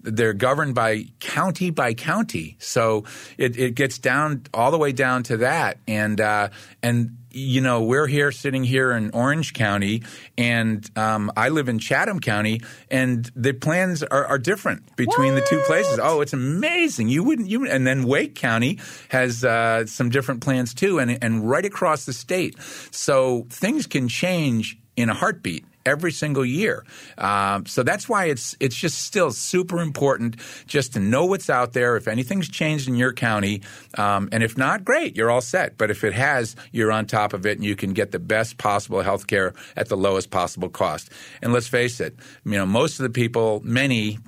They're 0.00 0.32
governed 0.32 0.74
by 0.74 1.06
county 1.18 1.70
by 1.70 1.94
county, 1.94 2.56
so 2.60 3.04
it, 3.36 3.58
it 3.58 3.74
gets 3.74 3.98
down 3.98 4.44
all 4.54 4.70
the 4.70 4.78
way 4.78 4.92
down 4.92 5.24
to 5.24 5.38
that, 5.38 5.78
and 5.88 6.20
uh, 6.20 6.50
and 6.82 7.16
you 7.30 7.60
know 7.60 7.82
we're 7.82 8.06
here 8.06 8.30
sitting 8.30 8.62
here 8.62 8.92
in 8.92 9.10
Orange 9.10 9.54
County, 9.54 10.04
and 10.36 10.88
um, 10.96 11.32
I 11.36 11.48
live 11.48 11.68
in 11.68 11.80
Chatham 11.80 12.20
County, 12.20 12.60
and 12.90 13.28
the 13.34 13.52
plans 13.52 14.04
are, 14.04 14.24
are 14.24 14.38
different 14.38 14.94
between 14.94 15.34
the 15.34 15.40
two 15.40 15.60
places. 15.66 15.98
Oh, 16.00 16.20
it's 16.20 16.32
amazing! 16.32 17.08
You 17.08 17.24
wouldn't 17.24 17.48
you 17.48 17.66
and 17.66 17.84
then 17.84 18.04
Wake 18.04 18.36
County 18.36 18.78
has 19.08 19.44
uh, 19.44 19.86
some 19.86 20.10
different 20.10 20.42
plans 20.42 20.74
too, 20.74 21.00
and 21.00 21.18
and 21.22 21.48
right 21.48 21.64
across 21.64 22.06
the 22.06 22.12
state, 22.12 22.54
so 22.92 23.46
things 23.50 23.88
can 23.88 24.06
change 24.08 24.78
in 24.96 25.08
a 25.08 25.14
heartbeat 25.14 25.64
every 25.88 26.12
single 26.12 26.44
year. 26.44 26.84
Um, 27.16 27.66
so 27.66 27.82
that's 27.82 28.08
why 28.08 28.26
it's 28.26 28.54
it's 28.60 28.76
just 28.76 28.98
still 29.02 29.30
super 29.30 29.80
important 29.80 30.36
just 30.66 30.92
to 30.92 31.00
know 31.00 31.24
what's 31.24 31.50
out 31.50 31.72
there. 31.72 31.96
If 31.96 32.06
anything's 32.06 32.48
changed 32.48 32.88
in 32.88 32.96
your 32.96 33.12
county, 33.12 33.62
um, 33.96 34.28
and 34.30 34.42
if 34.42 34.56
not, 34.56 34.84
great, 34.84 35.16
you're 35.16 35.30
all 35.30 35.40
set. 35.40 35.78
But 35.78 35.90
if 35.90 36.04
it 36.04 36.12
has, 36.12 36.54
you're 36.72 36.92
on 36.92 37.06
top 37.06 37.32
of 37.32 37.46
it, 37.46 37.56
and 37.58 37.64
you 37.64 37.76
can 37.76 37.92
get 37.92 38.12
the 38.12 38.18
best 38.18 38.58
possible 38.58 39.02
health 39.02 39.26
care 39.26 39.54
at 39.76 39.88
the 39.88 39.96
lowest 39.96 40.30
possible 40.30 40.68
cost. 40.68 41.10
And 41.42 41.52
let's 41.52 41.68
face 41.68 42.00
it, 42.00 42.14
you 42.44 42.52
know, 42.52 42.66
most 42.66 43.00
of 43.00 43.04
the 43.04 43.10
people, 43.10 43.60
many. 43.64 44.18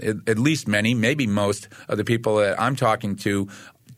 At 0.00 0.38
least 0.38 0.68
many, 0.68 0.94
maybe 0.94 1.26
most 1.26 1.66
of 1.88 1.98
the 1.98 2.04
people 2.04 2.36
that 2.36 2.60
I'm 2.60 2.76
talking 2.76 3.16
to 3.16 3.48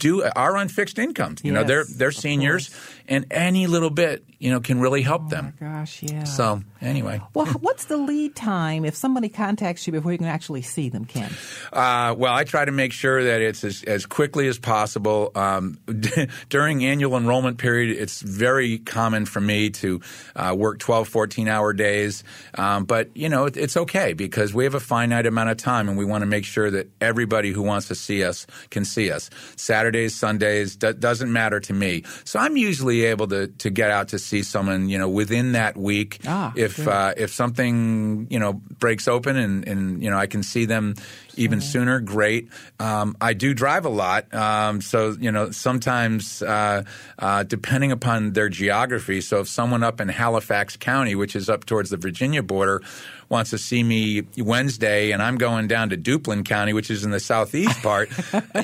do 0.00 0.24
are 0.24 0.56
on 0.56 0.68
fixed 0.68 0.98
incomes. 0.98 1.44
You 1.44 1.52
know, 1.52 1.62
they're 1.62 1.84
they're 1.84 2.10
seniors, 2.10 2.70
course. 2.70 2.99
And 3.10 3.26
any 3.30 3.66
little 3.66 3.90
bit, 3.90 4.24
you 4.38 4.50
know, 4.50 4.60
can 4.60 4.80
really 4.80 5.02
help 5.02 5.24
Oh 5.26 5.28
them. 5.28 5.54
my 5.60 5.66
gosh, 5.66 6.02
yeah. 6.02 6.24
So 6.24 6.62
anyway, 6.80 7.20
well, 7.34 7.46
what's 7.46 7.86
the 7.86 7.96
lead 7.98 8.34
time 8.36 8.84
if 8.86 8.94
somebody 8.94 9.28
contacts 9.28 9.86
you 9.86 9.92
before 9.92 10.12
you 10.12 10.18
can 10.18 10.28
actually 10.28 10.62
see 10.62 10.88
them, 10.88 11.04
Ken? 11.04 11.30
uh, 11.72 12.14
well, 12.16 12.32
I 12.32 12.44
try 12.44 12.64
to 12.64 12.72
make 12.72 12.92
sure 12.92 13.22
that 13.24 13.42
it's 13.42 13.64
as, 13.64 13.82
as 13.82 14.06
quickly 14.06 14.46
as 14.48 14.58
possible. 14.58 15.32
Um, 15.34 15.78
during 16.48 16.84
annual 16.84 17.16
enrollment 17.16 17.58
period, 17.58 17.96
it's 17.98 18.22
very 18.22 18.78
common 18.78 19.26
for 19.26 19.40
me 19.40 19.70
to 19.70 20.00
uh, 20.36 20.54
work 20.56 20.78
12, 20.78 21.08
14 21.08 21.48
hour 21.48 21.72
days. 21.72 22.22
Um, 22.54 22.84
but, 22.84 23.14
you 23.16 23.28
know, 23.28 23.46
it, 23.46 23.56
it's 23.56 23.76
okay 23.76 24.12
because 24.12 24.54
we 24.54 24.64
have 24.64 24.74
a 24.74 24.80
finite 24.80 25.26
amount 25.26 25.50
of 25.50 25.56
time 25.56 25.88
and 25.88 25.98
we 25.98 26.04
want 26.04 26.22
to 26.22 26.26
make 26.26 26.44
sure 26.44 26.70
that 26.70 26.88
everybody 27.00 27.50
who 27.50 27.62
wants 27.62 27.88
to 27.88 27.94
see 27.96 28.22
us 28.24 28.46
can 28.70 28.84
see 28.84 29.10
us. 29.10 29.28
Saturdays, 29.56 30.14
Sundays, 30.14 30.76
do, 30.76 30.92
doesn't 30.92 31.32
matter 31.32 31.58
to 31.60 31.72
me. 31.72 32.04
So 32.24 32.38
I'm 32.38 32.56
usually 32.56 32.99
able 33.06 33.28
to 33.28 33.48
to 33.48 33.70
get 33.70 33.90
out 33.90 34.08
to 34.08 34.18
see 34.18 34.42
someone, 34.42 34.88
you 34.88 34.98
know, 34.98 35.08
within 35.08 35.52
that 35.52 35.76
week. 35.76 36.20
Ah, 36.26 36.52
if 36.56 36.86
uh, 36.86 37.14
if 37.16 37.32
something 37.32 38.26
you 38.30 38.38
know 38.38 38.54
breaks 38.78 39.08
open 39.08 39.36
and 39.36 39.66
and 39.66 40.02
you 40.02 40.10
know 40.10 40.18
I 40.18 40.26
can 40.26 40.42
see 40.42 40.64
them 40.66 40.94
even 41.40 41.60
sooner, 41.60 42.00
great. 42.00 42.48
Um, 42.78 43.16
I 43.20 43.32
do 43.32 43.54
drive 43.54 43.84
a 43.84 43.88
lot, 43.88 44.32
um, 44.34 44.80
so 44.80 45.16
you 45.18 45.32
know 45.32 45.50
sometimes 45.50 46.42
uh, 46.42 46.84
uh, 47.18 47.42
depending 47.44 47.92
upon 47.92 48.32
their 48.32 48.48
geography. 48.48 49.20
So 49.20 49.40
if 49.40 49.48
someone 49.48 49.82
up 49.82 50.00
in 50.00 50.08
Halifax 50.08 50.76
County, 50.76 51.14
which 51.14 51.34
is 51.34 51.48
up 51.48 51.66
towards 51.66 51.90
the 51.90 51.96
Virginia 51.96 52.42
border, 52.42 52.82
wants 53.28 53.50
to 53.50 53.58
see 53.58 53.82
me 53.82 54.22
Wednesday, 54.36 55.12
and 55.12 55.22
I'm 55.22 55.38
going 55.38 55.68
down 55.68 55.90
to 55.90 55.96
Duplin 55.96 56.44
County, 56.44 56.72
which 56.72 56.90
is 56.90 57.04
in 57.04 57.10
the 57.10 57.20
southeast 57.20 57.80
part, 57.82 58.10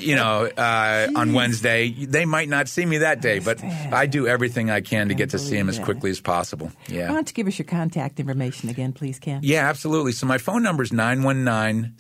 you 0.00 0.16
know, 0.16 0.46
uh, 0.46 1.08
on 1.14 1.32
Wednesday, 1.32 1.90
they 1.90 2.24
might 2.24 2.48
not 2.48 2.68
see 2.68 2.84
me 2.84 2.98
that 2.98 3.20
day, 3.20 3.38
but. 3.38 3.62
I 3.92 4.06
do 4.06 4.26
everything 4.26 4.70
I 4.70 4.80
can 4.80 5.08
to 5.08 5.14
get 5.14 5.30
to 5.30 5.38
see 5.38 5.56
them 5.56 5.68
as 5.68 5.78
quickly 5.78 6.10
as 6.10 6.20
possible. 6.20 6.70
Yeah. 6.88 7.08
Why 7.08 7.14
don't 7.14 7.28
you 7.28 7.34
give 7.34 7.46
us 7.46 7.58
your 7.58 7.66
contact 7.66 8.20
information 8.20 8.68
again, 8.68 8.92
please, 8.92 9.18
Ken? 9.18 9.40
Yeah, 9.42 9.68
absolutely. 9.68 10.12
So 10.12 10.26
my 10.26 10.38
phone 10.38 10.62
number 10.62 10.82
is 10.82 10.92
919 10.92 11.94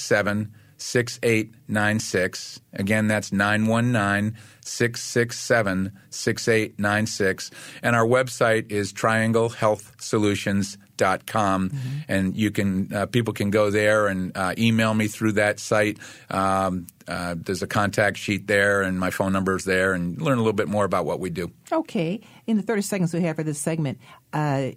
667 0.00 0.54
6896. 0.80 2.60
Again, 2.72 3.06
that's 3.06 3.30
919 3.32 4.36
667 4.64 5.92
6896. 6.10 7.50
And 7.82 7.94
our 7.94 8.06
website 8.06 8.72
is 8.72 8.92
trianglehealthsolutions.com. 8.92 11.70
And 12.08 12.36
you 12.36 12.50
can, 12.50 12.92
uh, 12.94 13.06
people 13.06 13.32
can 13.34 13.50
go 13.50 13.70
there 13.70 14.06
and 14.06 14.36
uh, 14.36 14.54
email 14.58 14.94
me 14.94 15.06
through 15.06 15.32
that 15.32 15.60
site. 15.60 15.98
Um, 16.30 16.86
uh, 17.08 17.34
there's 17.36 17.62
a 17.62 17.66
contact 17.66 18.16
sheet 18.16 18.46
there, 18.46 18.82
and 18.82 18.98
my 18.98 19.10
phone 19.10 19.32
number 19.32 19.56
is 19.56 19.64
there, 19.64 19.92
and 19.94 20.20
learn 20.20 20.38
a 20.38 20.40
little 20.40 20.52
bit 20.52 20.68
more 20.68 20.84
about 20.84 21.04
what 21.04 21.20
we 21.20 21.30
do. 21.30 21.50
Okay. 21.72 22.20
In 22.46 22.56
the 22.56 22.62
30 22.62 22.82
seconds 22.82 23.14
we 23.14 23.22
have 23.22 23.36
for 23.36 23.42
this 23.42 23.58
segment, 23.58 23.98
uh, 24.32 24.70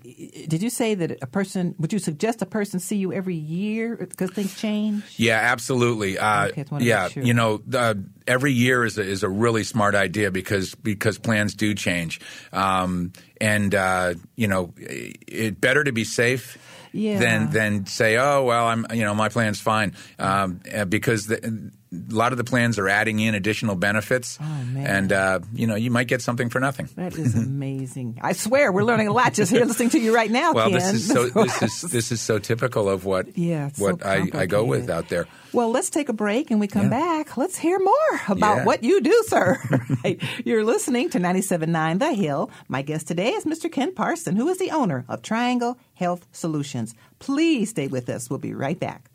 did 0.47 0.61
you 0.61 0.69
say 0.69 0.95
that 0.95 1.21
a 1.21 1.27
person, 1.27 1.75
would 1.79 1.91
you 1.91 1.99
suggest 1.99 2.41
a 2.41 2.45
person 2.45 2.79
see 2.79 2.95
you 2.95 3.13
every 3.13 3.35
year 3.35 3.95
because 3.95 4.31
things 4.31 4.55
change? 4.59 5.03
Yeah, 5.17 5.39
absolutely. 5.39 6.17
Uh, 6.17 6.49
Okay, 6.49 6.65
yeah, 6.79 7.07
sure. 7.09 7.23
you 7.23 7.33
know, 7.33 7.61
uh, 7.73 7.95
every 8.27 8.51
year 8.51 8.83
is 8.85 8.97
a, 8.97 9.01
is 9.03 9.23
a 9.23 9.29
really 9.29 9.63
smart 9.63 9.95
idea 9.95 10.31
because 10.31 10.75
because 10.75 11.17
plans 11.17 11.53
do 11.55 11.73
change, 11.73 12.19
um, 12.51 13.13
and 13.39 13.73
uh, 13.73 14.13
you 14.35 14.47
know, 14.47 14.73
it 14.77 15.59
better 15.59 15.83
to 15.83 15.91
be 15.91 16.03
safe. 16.03 16.57
Yeah. 16.95 17.17
Than 17.17 17.49
than 17.49 17.85
say 17.87 18.17
oh 18.17 18.43
well 18.43 18.67
I'm 18.67 18.85
you 18.93 19.03
know 19.03 19.15
my 19.15 19.27
plan's 19.27 19.59
fine 19.59 19.95
um, 20.19 20.59
uh, 20.71 20.85
because 20.85 21.25
the, 21.25 21.71
a 21.93 22.13
lot 22.15 22.31
of 22.31 22.37
the 22.37 22.43
plans 22.43 22.79
are 22.79 22.89
adding 22.89 23.19
in 23.19 23.35
additional 23.35 23.75
benefits 23.75 24.37
Oh, 24.41 24.43
man. 24.73 24.87
and 24.87 25.11
uh, 25.13 25.39
you 25.53 25.67
know 25.67 25.75
you 25.75 25.91
might 25.91 26.07
get 26.07 26.21
something 26.21 26.49
for 26.49 26.59
nothing. 26.59 26.89
That 26.95 27.15
is 27.15 27.35
amazing. 27.35 28.19
I 28.21 28.33
swear 28.33 28.71
we're 28.71 28.83
learning 28.83 29.07
a 29.07 29.13
lot 29.13 29.33
just 29.33 29.51
here 29.51 29.63
listening 29.65 29.89
to 29.91 29.99
you 29.99 30.13
right 30.15 30.31
now, 30.31 30.53
Well, 30.53 30.69
Ken. 30.69 30.79
this 30.79 30.93
is 30.93 31.07
so 31.07 31.27
this 31.43 31.61
is 31.61 31.81
this 31.91 32.11
is 32.11 32.21
so 32.21 32.39
typical 32.39 32.89
of 32.89 33.05
what 33.05 33.37
Yeah, 33.37 33.67
it's 33.67 33.77
so 33.79 33.85
what 33.85 34.05
I, 34.05 34.27
I 34.33 34.45
go 34.47 34.63
with 34.65 34.89
out 34.89 35.09
there. 35.09 35.27
Well, 35.53 35.69
let's 35.69 35.91
take 35.91 36.09
a 36.09 36.13
break 36.13 36.49
and 36.49 36.59
we 36.59 36.67
come 36.67 36.85
Yeah. 36.91 37.23
back. 37.23 37.37
Let's 37.37 37.57
hear 37.57 37.77
more 37.79 38.21
about 38.27 38.57
Yeah. 38.57 38.65
what 38.65 38.83
you 38.83 39.01
do, 39.01 39.23
sir. 39.27 39.59
Right. 40.03 40.21
You're 40.45 40.63
listening 40.65 41.09
to 41.11 41.19
97.9 41.19 41.99
The 41.99 42.13
Hill. 42.13 42.49
My 42.67 42.81
guest 42.81 43.07
today 43.07 43.29
is 43.31 43.45
Mr. 43.45 43.71
Ken 43.71 43.93
Parsons, 43.93 44.37
who 44.37 44.47
is 44.49 44.57
the 44.57 44.71
owner 44.71 45.05
of 45.07 45.21
Triangle 45.21 45.77
Health 45.93 46.25
Solutions. 46.31 46.93
Please 47.19 47.69
stay 47.69 47.87
with 47.87 48.09
us. 48.09 48.29
We'll 48.29 48.39
be 48.39 48.53
right 48.53 48.79
back. 48.79 49.09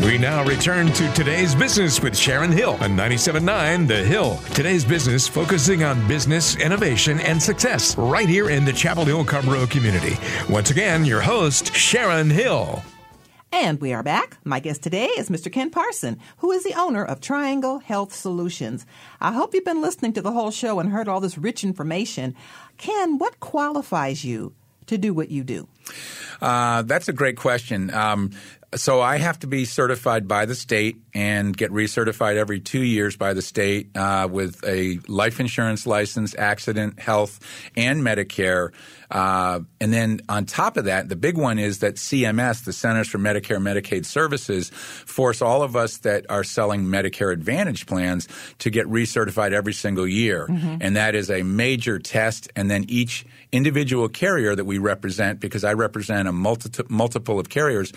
We 0.00 0.16
now 0.16 0.44
return 0.44 0.92
to 0.92 1.12
today's 1.12 1.56
business 1.56 2.00
with 2.00 2.16
Sharon 2.16 2.52
Hill 2.52 2.74
on 2.74 2.96
97.9 2.96 3.88
The 3.88 4.04
Hill. 4.04 4.36
Today's 4.54 4.84
business 4.84 5.26
focusing 5.26 5.82
on 5.82 6.06
business, 6.06 6.54
innovation, 6.54 7.18
and 7.18 7.42
success 7.42 7.98
right 7.98 8.28
here 8.28 8.48
in 8.48 8.64
the 8.64 8.72
Chapel 8.72 9.04
Hill 9.04 9.24
Carrboro 9.24 9.66
community. 9.66 10.16
Once 10.48 10.70
again, 10.70 11.04
your 11.04 11.20
host, 11.20 11.74
Sharon 11.74 12.30
Hill. 12.30 12.80
And 13.50 13.80
we 13.80 13.92
are 13.92 14.04
back. 14.04 14.38
My 14.44 14.60
guest 14.60 14.84
today 14.84 15.06
is 15.06 15.30
Mr. 15.30 15.52
Ken 15.52 15.68
Parsons, 15.68 16.18
who 16.36 16.52
is 16.52 16.62
the 16.62 16.74
owner 16.74 17.04
of 17.04 17.20
Triangle 17.20 17.80
Health 17.80 18.14
Solutions. 18.14 18.86
I 19.20 19.32
hope 19.32 19.52
you've 19.52 19.64
been 19.64 19.82
listening 19.82 20.12
to 20.12 20.22
the 20.22 20.32
whole 20.32 20.52
show 20.52 20.78
and 20.78 20.90
heard 20.90 21.08
all 21.08 21.18
this 21.18 21.36
rich 21.36 21.64
information. 21.64 22.36
Ken, 22.76 23.18
what 23.18 23.40
qualifies 23.40 24.24
you 24.24 24.54
to 24.86 24.96
do 24.96 25.12
what 25.12 25.30
you 25.30 25.42
do? 25.42 25.66
Uh, 26.40 26.82
that's 26.82 27.08
a 27.08 27.12
great 27.12 27.36
question. 27.36 27.92
Um, 27.92 28.30
so 28.74 29.00
I 29.00 29.16
have 29.16 29.38
to 29.40 29.46
be 29.46 29.64
certified 29.64 30.28
by 30.28 30.44
the 30.44 30.54
state 30.54 30.96
and 31.14 31.56
get 31.56 31.70
recertified 31.70 32.36
every 32.36 32.60
two 32.60 32.82
years 32.82 33.16
by 33.16 33.32
the 33.32 33.40
state 33.40 33.96
uh, 33.96 34.28
with 34.30 34.62
a 34.66 34.98
life 35.08 35.40
insurance 35.40 35.86
license, 35.86 36.34
accident, 36.36 37.00
health, 37.00 37.40
and 37.76 38.02
Medicare. 38.02 38.72
Uh, 39.10 39.60
and 39.80 39.90
then 39.90 40.20
on 40.28 40.44
top 40.44 40.76
of 40.76 40.84
that, 40.84 41.08
the 41.08 41.16
big 41.16 41.38
one 41.38 41.58
is 41.58 41.78
that 41.78 41.94
CMS, 41.94 42.64
the 42.64 42.74
Centers 42.74 43.08
for 43.08 43.16
Medicare 43.16 43.56
and 43.56 43.64
Medicaid 43.64 44.04
Services, 44.04 44.68
force 44.68 45.40
all 45.40 45.62
of 45.62 45.74
us 45.74 45.98
that 45.98 46.26
are 46.28 46.44
selling 46.44 46.84
Medicare 46.84 47.32
Advantage 47.32 47.86
plans 47.86 48.28
to 48.58 48.68
get 48.68 48.86
recertified 48.86 49.52
every 49.52 49.72
single 49.72 50.06
year. 50.06 50.44
And 50.82 50.94
that 50.96 51.14
is 51.14 51.30
a 51.30 51.42
major 51.42 51.98
test. 51.98 52.50
And 52.54 52.70
then 52.70 52.84
each 52.88 53.24
individual 53.50 54.10
carrier 54.10 54.54
that 54.54 54.66
we 54.66 54.76
represent, 54.76 55.40
because 55.40 55.64
I 55.64 55.72
represent 55.72 56.28
a 56.28 56.32
multi- 56.32 56.82
multiple 56.90 57.40
of 57.40 57.48
carriers, 57.48 57.94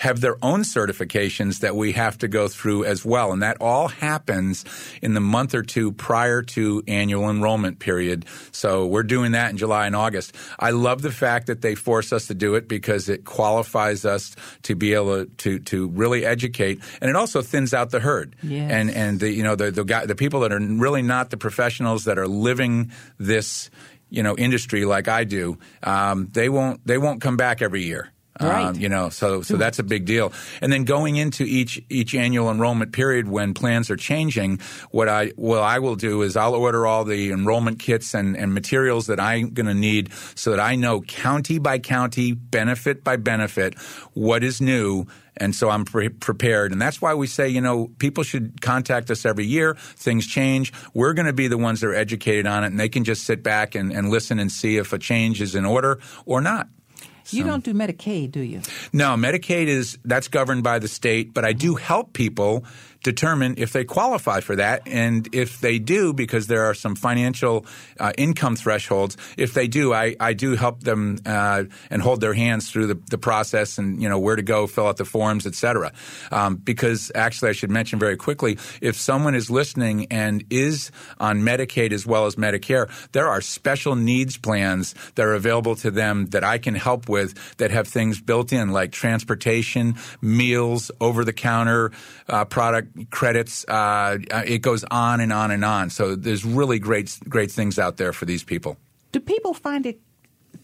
have 0.00 0.22
their 0.22 0.42
own 0.42 0.62
certifications 0.62 1.60
that 1.60 1.76
we 1.76 1.92
have 1.92 2.16
to 2.16 2.26
go 2.26 2.48
through 2.48 2.86
as 2.86 3.04
well. 3.04 3.32
And 3.32 3.42
that 3.42 3.58
all 3.60 3.88
happens 3.88 4.64
in 5.02 5.12
the 5.12 5.20
month 5.20 5.54
or 5.54 5.62
two 5.62 5.92
prior 5.92 6.40
to 6.40 6.82
annual 6.88 7.28
enrollment 7.28 7.80
period. 7.80 8.24
So 8.50 8.86
we're 8.86 9.02
doing 9.02 9.32
that 9.32 9.50
in 9.50 9.58
July 9.58 9.86
and 9.86 9.94
August. 9.94 10.34
I 10.58 10.70
love 10.70 11.02
the 11.02 11.12
fact 11.12 11.48
that 11.48 11.60
they 11.60 11.74
force 11.74 12.14
us 12.14 12.28
to 12.28 12.34
do 12.34 12.54
it 12.54 12.66
because 12.66 13.10
it 13.10 13.26
qualifies 13.26 14.06
us 14.06 14.34
to 14.62 14.74
be 14.74 14.94
able 14.94 15.26
to, 15.26 15.58
to 15.58 15.88
really 15.88 16.24
educate. 16.24 16.80
And 17.02 17.10
it 17.10 17.16
also 17.16 17.42
thins 17.42 17.74
out 17.74 17.90
the 17.90 18.00
herd. 18.00 18.34
Yes. 18.42 18.72
And, 18.72 18.90
and 18.90 19.20
the, 19.20 19.30
you 19.30 19.42
know, 19.42 19.54
the, 19.54 19.70
the, 19.70 19.84
guy, 19.84 20.06
the 20.06 20.14
people 20.14 20.40
that 20.40 20.52
are 20.52 20.60
really 20.60 21.02
not 21.02 21.28
the 21.28 21.36
professionals 21.36 22.04
that 22.04 22.18
are 22.18 22.26
living 22.26 22.90
this, 23.18 23.68
you 24.08 24.22
know, 24.22 24.34
industry 24.34 24.86
like 24.86 25.08
I 25.08 25.24
do, 25.24 25.58
um, 25.82 26.28
they 26.32 26.48
won't, 26.48 26.86
they 26.86 26.96
won't 26.96 27.20
come 27.20 27.36
back 27.36 27.60
every 27.60 27.82
year. 27.82 28.10
Right. 28.40 28.66
Um, 28.66 28.76
you 28.76 28.88
know, 28.88 29.10
so 29.10 29.42
so 29.42 29.56
that's 29.56 29.78
a 29.78 29.82
big 29.82 30.06
deal. 30.06 30.32
And 30.60 30.72
then 30.72 30.84
going 30.84 31.16
into 31.16 31.44
each 31.44 31.82
each 31.88 32.14
annual 32.14 32.50
enrollment 32.50 32.92
period 32.92 33.28
when 33.28 33.54
plans 33.54 33.90
are 33.90 33.96
changing, 33.96 34.60
what 34.90 35.08
I 35.08 35.28
what 35.36 35.60
I 35.60 35.78
will 35.78 35.96
do 35.96 36.22
is 36.22 36.36
I'll 36.36 36.54
order 36.54 36.86
all 36.86 37.04
the 37.04 37.32
enrollment 37.32 37.78
kits 37.78 38.14
and, 38.14 38.36
and 38.36 38.54
materials 38.54 39.06
that 39.08 39.20
I'm 39.20 39.50
going 39.50 39.66
to 39.66 39.74
need 39.74 40.10
so 40.34 40.50
that 40.52 40.60
I 40.60 40.76
know 40.76 41.02
county 41.02 41.58
by 41.58 41.78
county, 41.78 42.32
benefit 42.32 43.04
by 43.04 43.16
benefit, 43.16 43.78
what 44.14 44.42
is 44.42 44.60
new. 44.60 45.06
And 45.36 45.54
so 45.54 45.70
I'm 45.70 45.86
pre- 45.86 46.10
prepared. 46.10 46.72
And 46.72 46.82
that's 46.82 47.00
why 47.00 47.14
we 47.14 47.26
say, 47.26 47.48
you 47.48 47.62
know, 47.62 47.88
people 47.98 48.24
should 48.24 48.60
contact 48.60 49.10
us 49.10 49.24
every 49.24 49.46
year. 49.46 49.74
Things 49.74 50.26
change. 50.26 50.70
We're 50.92 51.14
going 51.14 51.26
to 51.26 51.32
be 51.32 51.48
the 51.48 51.56
ones 51.56 51.80
that 51.80 51.86
are 51.86 51.94
educated 51.94 52.46
on 52.46 52.62
it, 52.62 52.66
and 52.66 52.78
they 52.78 52.90
can 52.90 53.04
just 53.04 53.24
sit 53.24 53.42
back 53.42 53.74
and, 53.74 53.90
and 53.90 54.10
listen 54.10 54.38
and 54.38 54.52
see 54.52 54.76
if 54.76 54.92
a 54.92 54.98
change 54.98 55.40
is 55.40 55.54
in 55.54 55.64
order 55.64 55.98
or 56.26 56.42
not. 56.42 56.68
You 57.32 57.44
don't 57.44 57.64
do 57.64 57.74
Medicaid, 57.74 58.32
do 58.32 58.40
you? 58.40 58.62
No, 58.92 59.14
Medicaid 59.16 59.66
is 59.66 59.98
that's 60.04 60.28
governed 60.28 60.62
by 60.62 60.78
the 60.78 60.88
state, 60.88 61.32
but 61.34 61.44
I 61.44 61.52
do 61.52 61.74
help 61.74 62.12
people 62.12 62.64
determine 63.02 63.54
if 63.56 63.72
they 63.72 63.84
qualify 63.84 64.40
for 64.40 64.56
that, 64.56 64.82
and 64.86 65.28
if 65.34 65.60
they 65.60 65.78
do, 65.78 66.12
because 66.12 66.46
there 66.46 66.64
are 66.64 66.74
some 66.74 66.94
financial 66.94 67.64
uh, 67.98 68.12
income 68.18 68.56
thresholds. 68.56 69.16
If 69.36 69.54
they 69.54 69.68
do, 69.68 69.94
I, 69.94 70.16
I 70.20 70.32
do 70.34 70.54
help 70.54 70.80
them 70.80 71.18
uh, 71.24 71.64
and 71.90 72.02
hold 72.02 72.20
their 72.20 72.34
hands 72.34 72.70
through 72.70 72.88
the, 72.88 72.98
the 73.10 73.18
process, 73.18 73.78
and 73.78 74.02
you 74.02 74.08
know 74.08 74.18
where 74.18 74.36
to 74.36 74.42
go, 74.42 74.66
fill 74.66 74.86
out 74.86 74.96
the 74.96 75.04
forms, 75.04 75.46
et 75.46 75.54
cetera. 75.54 75.92
Um, 76.30 76.56
because 76.56 77.10
actually, 77.14 77.50
I 77.50 77.52
should 77.52 77.70
mention 77.70 77.98
very 77.98 78.16
quickly, 78.16 78.58
if 78.80 78.96
someone 78.96 79.34
is 79.34 79.50
listening 79.50 80.06
and 80.10 80.44
is 80.50 80.90
on 81.18 81.40
Medicaid 81.40 81.92
as 81.92 82.06
well 82.06 82.26
as 82.26 82.36
Medicare, 82.36 82.90
there 83.12 83.28
are 83.28 83.40
special 83.40 83.96
needs 83.96 84.36
plans 84.36 84.94
that 85.14 85.26
are 85.26 85.34
available 85.34 85.76
to 85.76 85.90
them 85.90 86.26
that 86.26 86.44
I 86.44 86.58
can 86.58 86.74
help 86.74 87.08
with 87.08 87.56
that 87.56 87.70
have 87.70 87.88
things 87.88 88.20
built 88.20 88.52
in 88.52 88.70
like 88.70 88.92
transportation, 88.92 89.96
meals, 90.20 90.90
over 91.00 91.24
the 91.24 91.32
counter 91.32 91.92
uh, 92.28 92.44
product 92.44 92.89
credits. 93.10 93.64
Uh, 93.68 94.18
it 94.46 94.62
goes 94.62 94.84
on 94.90 95.20
and 95.20 95.32
on 95.32 95.50
and 95.50 95.64
on. 95.64 95.90
So 95.90 96.14
there's 96.16 96.44
really 96.44 96.78
great 96.78 97.18
great 97.28 97.50
things 97.50 97.78
out 97.78 97.96
there 97.96 98.12
for 98.12 98.26
these 98.26 98.44
people. 98.44 98.76
Do 99.12 99.20
people 99.20 99.54
find 99.54 99.86
it 99.86 100.00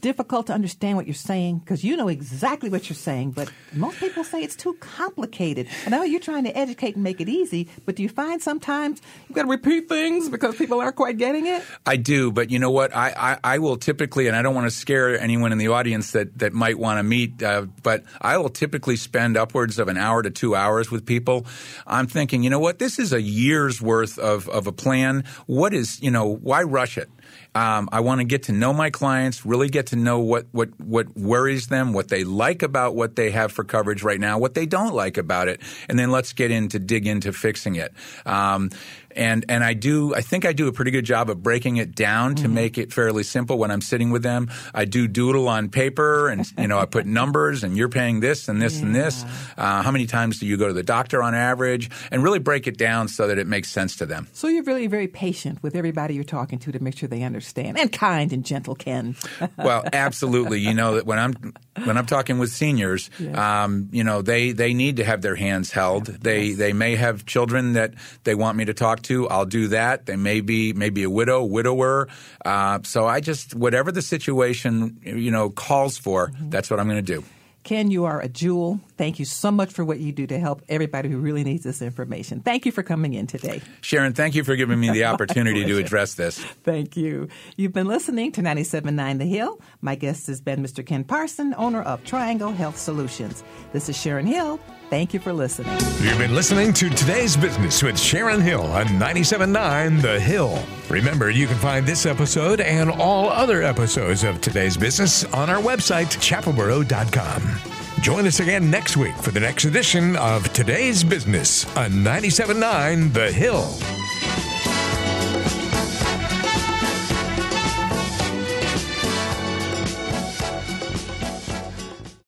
difficult 0.06 0.46
to 0.46 0.52
understand 0.52 0.96
what 0.96 1.04
you're 1.04 1.14
saying? 1.32 1.58
Because 1.58 1.82
you 1.82 1.96
know 1.96 2.06
exactly 2.06 2.70
what 2.70 2.88
you're 2.88 2.94
saying, 2.94 3.32
but 3.32 3.50
most 3.72 3.98
people 3.98 4.22
say 4.22 4.40
it's 4.40 4.54
too 4.54 4.74
complicated. 4.74 5.66
I 5.84 5.90
know 5.90 6.04
you're 6.04 6.20
trying 6.20 6.44
to 6.44 6.56
educate 6.56 6.94
and 6.94 7.02
make 7.02 7.20
it 7.20 7.28
easy, 7.28 7.68
but 7.84 7.96
do 7.96 8.04
you 8.04 8.08
find 8.08 8.40
sometimes 8.40 9.02
you've 9.28 9.34
got 9.34 9.42
to 9.42 9.48
repeat 9.48 9.88
things 9.88 10.28
because 10.28 10.54
people 10.54 10.78
aren't 10.80 10.94
quite 10.94 11.18
getting 11.18 11.48
it? 11.48 11.64
I 11.84 11.96
do, 11.96 12.30
but 12.30 12.50
you 12.52 12.60
know 12.60 12.70
what? 12.70 12.94
I, 12.94 13.08
I, 13.16 13.54
I 13.54 13.58
will 13.58 13.76
typically, 13.76 14.28
and 14.28 14.36
I 14.36 14.42
don't 14.42 14.54
want 14.54 14.68
to 14.68 14.70
scare 14.70 15.18
anyone 15.18 15.50
in 15.50 15.58
the 15.58 15.68
audience 15.68 16.12
that, 16.12 16.38
that 16.38 16.52
might 16.52 16.78
want 16.78 17.00
to 17.00 17.02
meet, 17.02 17.42
uh, 17.42 17.66
but 17.82 18.04
I 18.20 18.38
will 18.38 18.48
typically 18.48 18.94
spend 18.94 19.36
upwards 19.36 19.80
of 19.80 19.88
an 19.88 19.98
hour 19.98 20.22
to 20.22 20.30
two 20.30 20.54
hours 20.54 20.88
with 20.88 21.04
people. 21.04 21.46
I'm 21.84 22.06
thinking, 22.06 22.44
you 22.44 22.50
know 22.50 22.60
what? 22.60 22.78
This 22.78 23.00
is 23.00 23.12
a 23.12 23.20
year's 23.20 23.82
worth 23.82 24.20
of, 24.20 24.48
of 24.50 24.68
a 24.68 24.72
plan. 24.72 25.24
What 25.46 25.74
is, 25.74 26.00
you 26.00 26.12
know, 26.12 26.26
why 26.26 26.62
rush 26.62 26.96
it? 26.96 27.10
Um, 27.56 27.88
I 27.90 28.00
want 28.00 28.20
to 28.20 28.26
get 28.26 28.42
to 28.44 28.52
know 28.52 28.74
my 28.74 28.90
clients, 28.90 29.46
really 29.46 29.70
get 29.70 29.86
to 29.86 29.96
know 29.96 30.18
what, 30.18 30.44
what, 30.52 30.78
what 30.78 31.16
worries 31.16 31.68
them, 31.68 31.94
what 31.94 32.08
they 32.08 32.22
like 32.22 32.62
about 32.62 32.94
what 32.94 33.16
they 33.16 33.30
have 33.30 33.50
for 33.50 33.64
coverage 33.64 34.02
right 34.02 34.20
now, 34.20 34.38
what 34.38 34.52
they 34.52 34.66
don't 34.66 34.94
like 34.94 35.16
about 35.16 35.48
it, 35.48 35.62
and 35.88 35.98
then 35.98 36.10
let's 36.10 36.34
get 36.34 36.50
into 36.50 36.78
dig 36.78 37.06
into 37.06 37.32
fixing 37.32 37.76
it. 37.76 37.94
Um, 38.26 38.68
and 39.16 39.44
and 39.48 39.64
I 39.64 39.74
do 39.74 40.14
I 40.14 40.20
think 40.20 40.44
I 40.44 40.52
do 40.52 40.68
a 40.68 40.72
pretty 40.72 40.90
good 40.90 41.04
job 41.04 41.30
of 41.30 41.42
breaking 41.42 41.78
it 41.78 41.94
down 41.94 42.34
to 42.36 42.44
mm-hmm. 42.44 42.54
make 42.54 42.78
it 42.78 42.92
fairly 42.92 43.22
simple 43.22 43.58
when 43.58 43.70
I'm 43.70 43.80
sitting 43.80 44.10
with 44.10 44.22
them. 44.22 44.50
I 44.74 44.84
do 44.84 45.08
doodle 45.08 45.48
on 45.48 45.68
paper, 45.68 46.28
and 46.28 46.46
you 46.58 46.68
know 46.68 46.78
I 46.78 46.86
put 46.86 47.06
numbers, 47.06 47.64
and 47.64 47.76
you're 47.76 47.88
paying 47.88 48.20
this 48.20 48.48
and 48.48 48.60
this 48.60 48.78
yeah. 48.78 48.86
and 48.86 48.94
this. 48.94 49.24
Uh, 49.56 49.82
how 49.82 49.90
many 49.90 50.06
times 50.06 50.38
do 50.38 50.46
you 50.46 50.56
go 50.56 50.68
to 50.68 50.74
the 50.74 50.82
doctor 50.82 51.22
on 51.22 51.34
average? 51.34 51.90
And 52.10 52.22
really 52.22 52.38
break 52.38 52.66
it 52.66 52.76
down 52.76 53.08
so 53.08 53.26
that 53.26 53.38
it 53.38 53.46
makes 53.46 53.70
sense 53.70 53.96
to 53.96 54.06
them. 54.06 54.28
So 54.32 54.48
you're 54.48 54.62
really 54.62 54.86
very 54.86 55.08
patient 55.08 55.62
with 55.62 55.74
everybody 55.74 56.14
you're 56.14 56.24
talking 56.24 56.58
to 56.60 56.72
to 56.72 56.82
make 56.82 56.96
sure 56.96 57.08
they 57.08 57.22
understand, 57.22 57.78
and 57.78 57.92
kind 57.92 58.32
and 58.32 58.44
gentle, 58.44 58.74
Ken. 58.74 59.16
well, 59.56 59.84
absolutely. 59.92 60.60
You 60.60 60.74
know 60.74 60.96
that 60.96 61.06
when 61.06 61.18
I'm 61.18 61.54
when 61.84 61.96
I'm 61.96 62.06
talking 62.06 62.38
with 62.38 62.50
seniors, 62.50 63.10
yeah. 63.18 63.64
um, 63.64 63.88
you 63.92 64.04
know 64.04 64.22
they 64.22 64.52
they 64.52 64.74
need 64.74 64.96
to 64.96 65.04
have 65.04 65.22
their 65.22 65.36
hands 65.36 65.70
held. 65.70 66.06
They 66.06 66.46
yes. 66.46 66.58
they 66.58 66.72
may 66.72 66.96
have 66.96 67.26
children 67.26 67.74
that 67.74 67.94
they 68.24 68.34
want 68.34 68.56
me 68.56 68.64
to 68.66 68.74
talk 68.74 69.02
to, 69.06 69.28
I'll 69.28 69.46
do 69.46 69.68
that. 69.68 70.06
They 70.06 70.16
may 70.16 70.40
be 70.40 70.72
maybe 70.72 71.02
a 71.02 71.10
widow, 71.10 71.44
widower. 71.44 72.08
Uh, 72.44 72.80
so 72.84 73.06
I 73.06 73.20
just 73.20 73.54
whatever 73.54 73.90
the 73.92 74.02
situation 74.02 75.00
you 75.02 75.30
know 75.30 75.50
calls 75.50 75.98
for, 75.98 76.28
mm-hmm. 76.28 76.50
that's 76.50 76.70
what 76.70 76.80
I'm 76.80 76.88
going 76.88 77.04
to 77.04 77.14
do. 77.14 77.24
Ken, 77.66 77.90
you 77.90 78.04
are 78.04 78.20
a 78.20 78.28
jewel. 78.28 78.80
Thank 78.96 79.18
you 79.18 79.24
so 79.24 79.50
much 79.50 79.72
for 79.72 79.84
what 79.84 80.00
you 80.00 80.12
do 80.12 80.26
to 80.26 80.38
help 80.38 80.62
everybody 80.68 81.10
who 81.10 81.18
really 81.18 81.44
needs 81.44 81.64
this 81.64 81.82
information. 81.82 82.40
Thank 82.40 82.64
you 82.64 82.72
for 82.72 82.82
coming 82.82 83.14
in 83.14 83.26
today. 83.26 83.60
Sharon, 83.82 84.14
thank 84.14 84.34
you 84.34 84.42
for 84.42 84.56
giving 84.56 84.80
me 84.80 84.90
the 84.90 85.04
opportunity 85.12 85.64
to 85.66 85.78
address 85.78 86.14
this. 86.14 86.38
Thank 86.38 86.96
you. 86.96 87.28
You've 87.56 87.72
been 87.74 87.86
listening 87.86 88.32
to 88.32 88.40
97.9 88.40 89.18
The 89.18 89.26
Hill. 89.26 89.60
My 89.82 89.94
guest 89.94 90.26
has 90.28 90.40
been 90.40 90.62
Mr. 90.62 90.84
Ken 90.84 91.04
Parsons, 91.04 91.54
owner 91.58 91.82
of 91.82 92.02
Triangle 92.04 92.52
Health 92.52 92.78
Solutions. 92.78 93.44
This 93.72 93.88
is 93.88 94.00
Sharon 94.00 94.26
Hill. 94.26 94.58
Thank 94.88 95.12
you 95.12 95.20
for 95.20 95.32
listening. 95.32 95.72
You've 96.00 96.18
been 96.18 96.34
listening 96.34 96.72
to 96.74 96.88
Today's 96.88 97.36
Business 97.36 97.82
with 97.82 97.98
Sharon 97.98 98.40
Hill 98.40 98.62
on 98.62 98.86
97.9 98.86 100.00
The 100.00 100.20
Hill. 100.20 100.58
Remember, 100.88 101.28
you 101.28 101.46
can 101.46 101.56
find 101.58 101.84
this 101.84 102.06
episode 102.06 102.60
and 102.60 102.90
all 102.90 103.28
other 103.28 103.62
episodes 103.62 104.22
of 104.22 104.40
Today's 104.40 104.76
Business 104.76 105.24
on 105.34 105.50
our 105.50 105.60
website, 105.60 106.16
chapelboro.com. 106.18 107.75
Join 108.06 108.24
us 108.28 108.38
again 108.38 108.70
next 108.70 108.96
week 108.96 109.16
for 109.16 109.32
the 109.32 109.40
next 109.40 109.64
edition 109.64 110.14
of 110.14 110.52
Today's 110.52 111.02
Business 111.02 111.64
on 111.76 111.90
97.9 111.90 113.12
The 113.12 113.32
Hill. 113.32 114.05